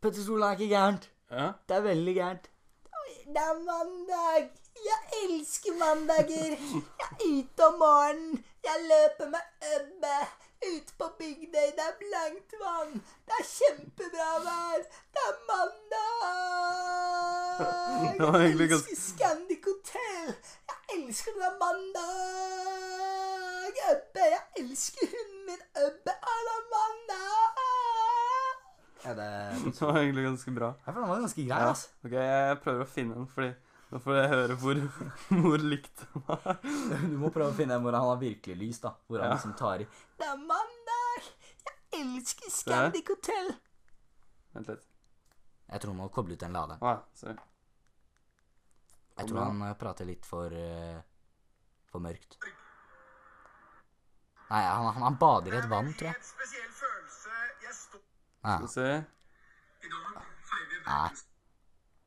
Petter 0.00 0.22
Stordalen 0.22 0.52
er 0.54 0.56
ikke 0.56 0.70
gærent. 0.72 1.08
Ja? 1.30 1.48
Det 1.68 1.76
er 1.76 1.82
veldig 1.88 2.14
gærent. 2.16 2.48
Det 3.26 3.42
er 3.42 3.58
mandag! 3.66 4.48
Jeg 4.86 5.00
elsker 5.24 5.74
mandager! 5.82 6.54
Jeg 6.56 7.10
er 7.10 7.26
ute 7.26 7.66
om 7.66 7.76
morgenen. 7.82 8.44
Jeg 8.64 8.86
løper 8.88 9.28
med 9.34 9.68
øbbe. 9.74 10.14
Ute 10.62 10.92
på 10.98 11.06
Bygdøy, 11.18 11.68
det 11.78 11.84
er 11.90 11.96
blankt 12.02 12.52
vann. 12.62 12.92
Det 13.26 13.34
er 13.40 13.46
kjempebra 13.56 14.28
vær. 14.46 14.80
Det 15.14 15.22
er 15.30 15.36
mandag! 15.50 16.02
Jeg 18.42 18.52
elsker 18.52 18.96
Scandic 18.96 19.64
Hotel. 19.66 20.28
Jeg 20.70 20.78
elsker 20.96 21.32
det 21.38 21.46
er 21.48 21.56
mandag! 21.62 22.08
Øbbe, 23.92 24.22
jeg 24.34 24.42
elsker 24.62 25.06
hunden 25.12 25.40
min 25.48 25.62
Øbbe. 25.86 26.12
Er 26.32 26.40
det 26.48 26.58
mandag? 26.74 27.44
Ja, 29.04 29.10
det 29.18 29.28
Det 29.74 29.80
var 29.88 29.96
egentlig 29.98 30.24
ganske 30.24 30.50
bra. 30.58 30.68
Jeg 30.86 30.94
føler 30.94 31.00
den 31.06 31.10
var 31.14 31.20
ganske 31.26 31.42
grei, 31.48 31.60
Ja. 31.62 31.68
altså. 31.68 31.88
Ok, 32.04 32.12
jeg 32.12 32.58
prøver 32.64 32.84
å 32.84 32.90
finne 32.94 33.14
den, 33.18 33.26
fordi 33.34 33.50
nå 33.92 33.98
får 34.00 34.14
jeg 34.16 34.28
høre 34.32 34.54
hvor, 34.62 34.78
hvor 35.44 35.60
likt 35.68 35.98
meg. 36.16 36.22
var. 36.28 36.56
Du 37.04 37.16
må 37.20 37.28
prøve 37.34 37.50
å 37.52 37.56
finne 37.56 37.74
en 37.76 37.82
hvor 37.84 37.92
han 37.96 38.06
har 38.08 38.18
virkelig 38.20 38.56
lys, 38.56 38.78
da. 38.84 38.90
Hvor 39.06 39.18
han 39.20 39.28
Ja. 39.30 39.34
liksom 39.36 39.52
tar 39.58 39.78
i 39.84 39.86
Det 40.18 40.26
er 40.28 40.36
mandag! 40.40 41.20
Jeg 41.92 42.00
elsker 42.00 42.48
Scandic 42.54 43.06
Hotel! 43.12 43.48
Vent 44.56 44.68
litt. 44.72 44.84
Jeg 45.72 45.78
tror 45.80 45.90
han 45.94 46.00
må 46.02 46.08
koble 46.12 46.32
ut 46.36 46.40
den 46.42 46.52
laderen. 46.56 46.80
Ah, 46.84 47.00
sorry. 47.16 47.36
Jeg 49.18 49.24
tror 49.28 49.40
han 49.44 49.58
eh, 49.68 49.74
prater 49.80 50.04
litt 50.08 50.24
for 50.24 50.48
uh, 50.56 50.98
For 51.92 52.00
mørkt. 52.00 52.38
Nei, 54.52 54.62
han, 54.64 54.84
han, 54.88 55.02
han 55.04 55.16
bader 55.20 55.52
i 55.54 55.58
et 55.60 55.68
vann, 55.68 55.92
tror 55.96 56.08
jeg. 56.10 56.16
Skal 56.28 56.46
vi 58.64 58.68
se. 58.72 58.88
Nei. 60.86 61.10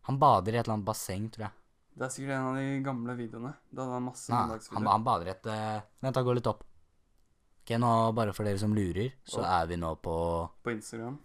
Han 0.09 0.19
bader 0.21 0.53
i 0.53 0.57
et 0.59 0.63
eller 0.65 0.75
annet 0.75 0.87
basseng, 0.89 1.25
tror 1.33 1.43
jeg. 1.47 1.53
Det 1.95 2.03
er 2.03 2.11
sikkert 2.11 2.35
en 2.35 2.47
av 2.49 2.55
de 2.59 2.79
gamle 2.83 3.13
videoene. 3.15 3.53
Da 3.71 3.85
hadde 3.85 3.95
han 3.95 4.03
masse 4.03 4.31
Nei, 4.33 4.57
han, 4.75 4.87
han 4.91 5.03
bader 5.05 5.29
et 5.31 5.45
uh, 5.47 5.77
Vent, 6.03 6.15
da, 6.17 6.23
går 6.27 6.39
litt 6.41 6.49
opp. 6.51 6.65
Ok, 7.63 7.71
nå, 7.81 7.91
bare 8.17 8.33
for 8.35 8.45
dere 8.47 8.59
som 8.61 8.75
lurer, 8.75 9.13
så 9.25 9.45
er 9.47 9.69
vi 9.71 9.77
nå 9.79 9.93
på 10.03 10.15
På 10.65 10.73
Instagram. 10.73 11.15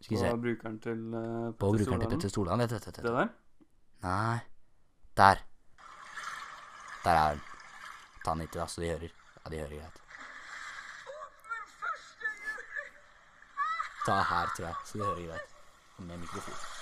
Skal 0.00 0.16
vi 0.16 0.16
På 0.16 0.22
se. 0.24 0.30
brukeren 0.46 0.78
til 0.80 1.02
uh, 1.12 1.50
På 1.60 1.68
brukeren 1.74 2.00
til 2.00 2.14
Petter 2.14 2.32
Stordalen. 2.32 2.64
Vet 2.64 2.72
du, 2.72 2.78
vet 2.78 2.88
du, 2.88 3.02
Det 3.02 3.12
vet 3.12 3.20
der? 3.20 3.34
Nei. 4.06 4.38
Der. 5.20 5.44
Der 7.04 7.20
er 7.20 7.36
den. 7.36 7.44
Ta 8.24 8.32
den 8.32 8.40
hit, 8.46 8.56
da, 8.56 8.66
så 8.66 8.80
de 8.80 8.90
hører. 8.94 9.12
Ja, 9.44 9.50
de 9.52 9.60
hører 9.60 9.76
greit. 9.76 10.00
Ta 14.06 14.16
her, 14.32 14.48
tror 14.56 14.66
jeg, 14.70 14.80
så 14.86 14.98
de 14.98 15.04
hører 15.04 15.22
greit. 15.28 15.54
Med 15.98 16.18
mikrofon. 16.24 16.75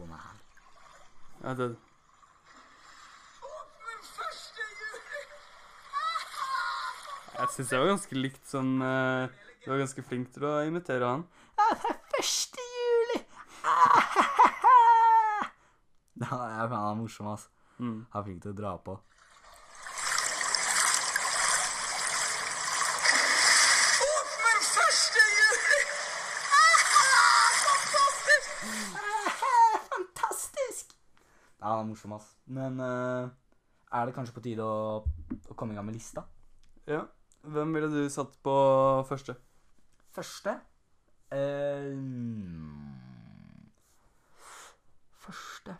Mikrofonen 0.00 0.12
er 0.12 0.22
her. 0.26 0.38
Ja, 1.42 1.54
det. 1.54 1.76
Jeg 7.40 7.48
syns 7.54 7.72
jeg 7.72 7.80
var 7.80 7.88
ganske 7.88 8.16
likt 8.20 8.48
sånn 8.48 8.82
uh, 8.84 9.28
Du 9.64 9.70
var 9.72 9.80
ganske 9.80 10.02
flink 10.04 10.28
til 10.34 10.44
å 10.44 10.60
imitere 10.68 11.08
han. 11.08 11.24
Første 12.16 12.60
juli! 12.60 13.20
Ja, 16.20 16.36
jeg 16.36 16.68
mener 16.68 16.76
han 16.76 16.90
er 16.90 16.98
morsom, 16.98 17.30
altså. 17.32 17.48
Mm. 17.78 18.04
Han 18.12 18.20
er 18.20 18.24
flink 18.26 18.42
til 18.44 18.52
å 18.52 18.56
dra 18.58 18.74
på. 18.84 18.98
Men 24.42 24.60
første 24.68 25.24
juli! 25.38 25.80
Fantastisk! 27.64 28.52
Fantastisk! 29.94 30.94
Ja, 31.60 31.66
han 31.78 31.80
er 31.84 31.89
morsom, 32.00 32.12
ass. 32.16 32.32
Men 32.46 32.80
uh, 32.80 33.28
er 33.92 34.06
det 34.06 34.14
kanskje 34.16 34.34
på 34.36 34.42
tide 34.44 34.64
å, 34.64 35.02
å 35.50 35.54
komme 35.58 35.74
i 35.74 35.76
gang 35.76 35.86
med 35.86 35.98
lista? 35.98 36.24
Ja. 36.88 37.04
Hvem 37.44 37.72
ville 37.76 37.88
du 37.92 38.08
satt 38.12 38.36
på 38.44 38.56
første? 39.08 39.36
Første 40.16 40.58
Uh, 41.30 41.94
Første 45.14 45.76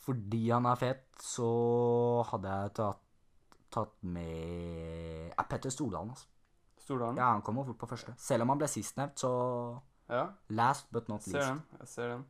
Fordi 0.00 0.40
han 0.48 0.64
er 0.64 0.78
fet, 0.80 1.02
så 1.20 1.48
hadde 2.30 2.48
jeg 2.48 2.72
tatt, 2.78 3.02
tatt 3.76 3.92
med 4.08 5.34
ja, 5.34 5.44
Petter 5.44 5.68
Stordalen. 5.68 6.14
Altså. 6.14 6.24
Stordalen? 6.80 7.20
Ja, 7.20 7.34
han 7.34 7.44
kommer 7.44 7.68
fort 7.68 7.76
på 7.82 7.90
første. 7.90 8.14
Selv 8.16 8.46
om 8.46 8.54
han 8.54 8.62
ble 8.62 8.70
sistnevnt, 8.72 9.20
så 9.20 9.32
Ja, 10.08 10.24
last 10.56 10.88
but 10.90 11.10
not 11.12 11.20
ser 11.26 11.36
least. 11.36 11.50
den. 11.50 11.60
Jeg 11.82 11.88
ser 11.92 12.08
den. 12.14 12.24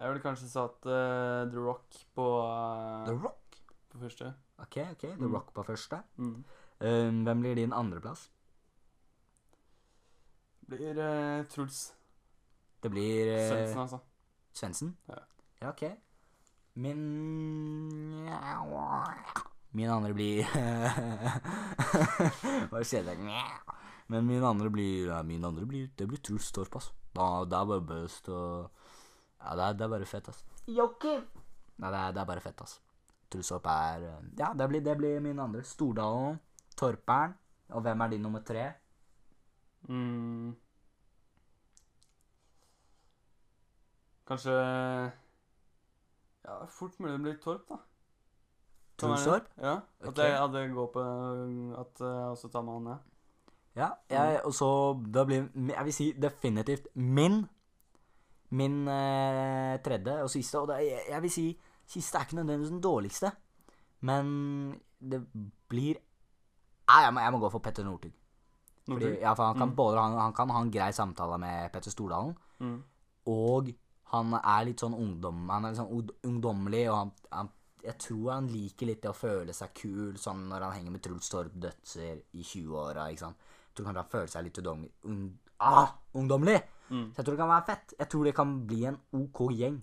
Jeg 0.00 0.08
ville 0.08 0.22
kanskje 0.24 0.46
satt 0.48 0.86
uh, 0.88 1.44
The 1.52 1.60
Rock 1.60 1.96
på, 2.16 2.24
uh, 2.40 3.02
The 3.04 3.12
Rock. 3.20 3.58
på 3.92 3.98
første. 4.00 4.30
Ok, 4.58 4.76
ok, 4.94 5.00
The 5.02 5.16
Mm. 5.26 5.34
Rock 5.34 5.50
på 5.54 5.62
første. 5.66 5.98
Mm. 6.16 6.44
Um, 6.80 7.22
hvem 7.26 7.40
blir 7.40 7.54
din 7.54 7.72
andreplass? 7.72 8.30
Blir 10.70 10.96
uh, 10.96 11.44
Truls 11.52 11.92
Det 12.82 12.90
blir 12.90 13.34
uh, 13.34 13.48
Svendsen, 13.50 13.78
altså. 13.80 13.98
Svendsen? 14.54 14.96
Ja. 15.08 15.14
Ja, 15.62 15.68
ok. 15.68 15.82
Min 16.74 17.00
Min 19.72 19.90
andre 19.90 20.14
blir 20.14 20.44
Hva 22.70 22.82
kjedelig. 22.82 23.42
Men 24.10 24.26
min 24.26 24.42
andre 24.44 24.70
blir 24.70 25.06
ja, 25.10 25.22
Min 25.22 25.44
andre 25.44 25.66
blir 25.66 25.88
Det 25.98 26.06
blir 26.08 26.18
Truls 26.22 26.52
Torp, 26.52 26.74
altså. 26.80 26.92
Da, 27.14 27.44
det 27.44 27.58
er 27.58 27.64
bare 27.66 27.80
bøst 27.90 28.28
og 28.30 28.70
Ja, 29.40 29.56
det 29.56 29.64
er, 29.64 29.72
det 29.72 29.84
er 29.84 29.88
bare 29.88 30.06
fett, 30.06 30.28
altså. 30.28 30.44
Joakim! 30.68 31.26
Nei, 31.80 31.90
det 31.90 31.98
er, 31.98 32.14
det 32.14 32.20
er 32.22 32.28
bare 32.28 32.44
fett, 32.44 32.60
altså. 32.60 32.80
Truls 33.30 33.50
er 33.54 34.06
eh, 34.08 34.24
Ja, 34.38 34.52
det 34.58 34.68
blir, 34.68 34.80
det 34.84 34.96
blir 34.98 35.20
min 35.20 35.38
andre. 35.38 35.62
Stordalen, 35.64 36.40
Torperen. 36.76 37.36
Og 37.70 37.82
hvem 37.82 38.00
er 38.00 38.08
din 38.08 38.22
nummer 38.22 38.42
tre? 38.42 38.72
Mm. 39.88 40.56
Kanskje 44.26 44.52
Ja, 46.44 46.64
fort 46.66 47.00
mulig 47.00 47.12
det 47.12 47.20
blir 47.20 47.38
Torp, 47.42 47.68
da. 47.68 47.76
Torp? 48.98 49.48
Ja. 49.56 49.80
At 50.00 50.08
okay. 50.08 50.24
jeg, 50.24 50.42
at 50.44 50.54
jeg 50.54 50.70
går 50.70 50.90
på 50.92 51.00
At 51.80 52.00
jeg 52.00 52.28
også 52.34 52.48
tar 52.48 52.62
med 52.62 52.72
han, 52.72 52.86
ja. 52.86 52.98
Ja, 53.76 53.88
jeg, 54.10 54.40
og 54.44 54.54
så 54.54 54.68
da 55.14 55.24
blir 55.24 55.48
Jeg 55.54 55.84
vil 55.84 55.94
si 55.94 56.12
definitivt 56.12 56.88
min 56.94 57.46
Min 58.50 58.88
eh, 58.88 59.76
tredje 59.84 60.22
og 60.24 60.30
siste 60.32 60.58
Og 60.58 60.68
det, 60.68 60.78
jeg, 60.88 61.02
jeg 61.10 61.22
vil 61.22 61.30
si 61.30 61.44
siste 61.90 62.18
er 62.18 62.24
ikke 62.26 62.36
nødvendigvis 62.40 62.70
den 62.72 62.80
dårligste, 62.82 63.30
men 64.06 64.80
det 65.00 65.20
blir 65.68 65.98
Nei, 66.90 67.02
jeg 67.04 67.12
må, 67.14 67.20
jeg 67.22 67.32
må 67.32 67.38
gå 67.38 67.50
for 67.52 67.62
Petter 67.62 67.84
Northug. 67.86 68.12
Fordi, 68.90 69.10
ja, 69.20 69.32
for 69.38 69.44
han 69.52 69.58
kan 69.60 69.68
Mm. 69.70 69.76
både 69.76 70.00
han, 70.02 70.16
han 70.18 70.32
kan 70.34 70.50
ha 70.50 70.60
en 70.64 70.70
grei 70.74 70.90
samtale 70.92 71.36
med 71.38 71.72
Petter 71.72 71.90
Stordalen, 71.94 72.34
Mm. 72.60 72.82
og 73.30 73.70
han 74.10 74.34
er 74.34 74.64
litt 74.66 74.80
sånn 74.82 74.94
ungdom 74.98 75.48
Han 75.48 75.64
er 75.64 75.70
litt 75.70 75.78
sånn 75.78 75.92
ung- 75.94 76.16
ungdommelig, 76.26 76.88
og 76.90 76.96
han, 76.96 77.12
han 77.32 77.50
jeg 77.84 77.96
tror 77.98 78.32
han 78.32 78.48
liker 78.48 78.86
litt 78.90 79.00
det 79.02 79.10
å 79.10 79.14
føle 79.16 79.52
seg 79.54 79.70
kul 79.74 80.18
sånn 80.18 80.48
når 80.50 80.60
han 80.66 80.72
henger 80.72 80.90
med 80.92 81.02
Truls 81.02 81.28
Torp 81.32 81.52
Dødser 81.54 82.18
i 82.34 82.42
20-åra. 82.42 83.06
ikke 83.10 83.18
sant? 83.20 83.36
Jeg 83.68 83.74
tror 83.76 83.86
kanskje 83.86 84.02
han 84.02 84.10
føler 84.10 84.26
seg 84.34 84.44
litt 84.44 84.58
ungdommelig. 84.58 84.90
Ung, 85.04 85.38
ah, 85.60 85.94
ungdommelig! 86.14 86.60
Mm. 86.90 87.06
Så 87.12 87.20
jeg 87.20 87.26
tror 87.26 87.36
det 87.36 87.42
kan 87.42 87.52
være 87.52 87.66
fett. 87.70 87.94
Jeg 87.98 88.10
tror 88.12 88.28
det 88.28 88.34
kan 88.34 88.54
bli 88.66 88.84
en 88.90 88.98
OK 89.16 89.40
gjeng. 89.54 89.78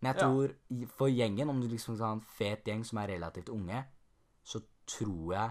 Men 0.00 0.08
jeg 0.10 0.22
tror 0.22 0.48
ja. 0.48 0.86
for 0.96 1.12
gjengen, 1.12 1.50
om 1.52 1.60
du 1.60 1.68
liksom 1.68 1.96
skal 1.96 2.06
ha 2.06 2.16
en 2.16 2.28
fet 2.38 2.68
gjeng 2.68 2.84
som 2.88 3.02
er 3.02 3.12
relativt 3.14 3.52
unge, 3.52 3.82
så 4.42 4.62
tror 4.88 5.34
jeg 5.34 5.50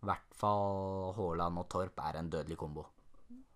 i 0.00 0.08
hvert 0.08 0.36
fall 0.40 1.12
Haaland 1.16 1.60
og 1.60 1.68
Torp 1.68 2.00
er 2.06 2.20
en 2.20 2.30
dødelig 2.32 2.56
kombo. 2.58 2.86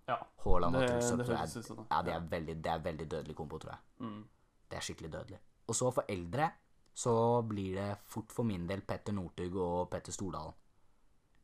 Ja. 0.09 0.19
Haaland 0.45 0.77
og 0.77 0.83
Det, 0.83 0.89
Torp 0.91 1.19
det 1.19 1.27
tror 1.27 1.37
høres 1.37 1.55
jeg 1.55 1.63
ut 1.63 1.69
som 1.71 1.87
ja, 1.91 2.03
det 2.03 2.13
er 2.13 2.27
veldig, 2.31 2.57
det 2.65 2.73
er 2.73 2.83
veldig 2.85 3.11
dødelig 3.11 3.37
kombo, 3.37 3.59
tror 3.59 3.73
jeg. 3.73 4.09
Mm. 4.09 4.25
Det 4.71 4.77
er 4.77 4.87
skikkelig 4.89 5.13
dødelig. 5.13 5.39
Og 5.67 5.75
så 5.75 5.91
for 5.91 6.05
eldre 6.09 6.51
så 6.95 7.15
blir 7.43 7.79
det 7.79 7.89
fort 8.07 8.33
for 8.33 8.47
min 8.47 8.69
del 8.69 8.83
Petter 8.87 9.15
Northug 9.15 9.57
og 9.57 9.89
Petter 9.91 10.13
Stordalen. 10.13 10.53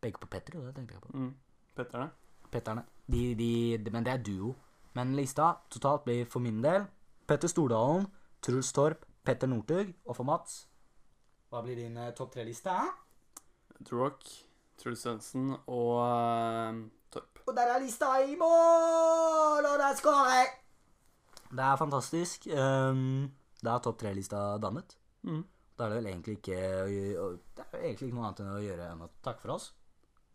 Begge 0.01 0.21
på 0.21 0.27
Petter, 0.27 0.59
jo, 0.59 0.67
det 0.67 0.75
tenkte 0.77 0.95
jeg 0.95 1.03
på. 1.03 1.15
Mm. 1.15 1.33
Petterne? 1.77 2.11
Petterne. 2.51 2.85
De, 3.11 3.35
de, 3.35 3.53
de, 3.79 3.93
men 3.95 4.07
det 4.07 4.13
er 4.13 4.25
duo. 4.27 4.55
Men 4.99 5.15
lista 5.17 5.53
totalt 5.71 6.05
blir 6.07 6.27
for 6.31 6.43
min 6.43 6.63
del 6.63 6.87
Petter 7.31 7.51
Stordalen, 7.51 8.09
Truls 8.43 8.73
Torp, 8.75 9.05
Petter 9.25 9.51
Northug. 9.51 9.93
Og 10.07 10.17
for 10.17 10.27
Mats 10.27 10.65
Hva 11.51 11.63
blir 11.63 11.79
din 11.79 11.97
eh, 11.99 12.13
topp 12.15 12.33
tre-liste? 12.35 12.75
Drock, 13.87 14.27
Truls 14.79 15.03
Svendsen 15.03 15.53
og 15.67 16.01
eh, 16.05 16.81
Torp. 17.11 17.43
Og 17.47 17.55
der 17.57 17.75
er 17.75 17.83
lista 17.83 18.13
i 18.23 18.37
mål! 18.39 19.67
Og 19.67 19.79
der 19.79 19.97
skårer! 19.99 20.57
Det 21.51 21.65
er 21.67 21.77
fantastisk. 21.77 22.47
Um, 22.55 23.31
da 23.63 23.75
er 23.75 23.83
topp 23.83 23.99
tre-lista 23.99 24.43
dannet. 24.63 24.95
Mm. 25.27 25.43
Da 25.79 25.87
er 25.87 25.95
det 25.95 25.99
vel 25.99 26.11
egentlig 26.11 26.37
ikke 26.37 26.59
Det 27.57 27.65
er 27.73 27.83
egentlig 27.83 28.11
ikke 28.11 28.17
noe 28.19 28.29
annet 28.29 28.43
enn 28.45 28.53
å 28.53 28.61
gjøre 28.63 28.91
enn 28.93 29.07
å 29.07 29.11
takke 29.25 29.43
for 29.43 29.57
oss. 29.57 29.71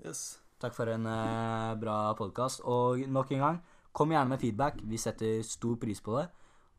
Yes. 0.04 0.24
Takk 0.66 0.74
for 0.74 0.90
en 0.90 1.06
eh, 1.06 1.76
bra 1.78 2.14
podkast. 2.18 2.64
Og 2.66 3.04
nok 3.08 3.32
en 3.32 3.44
gang, 3.44 3.60
kom 3.94 4.10
gjerne 4.10 4.34
med 4.34 4.42
feedback. 4.42 4.82
Vi 4.82 4.98
setter 4.98 5.44
stor 5.46 5.76
pris 5.78 6.02
på 6.02 6.18
det. 6.18 6.28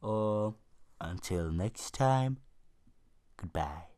Og 0.02 0.56
until 1.00 1.52
next 1.54 1.94
time, 1.94 2.36
goodbye. 3.36 3.95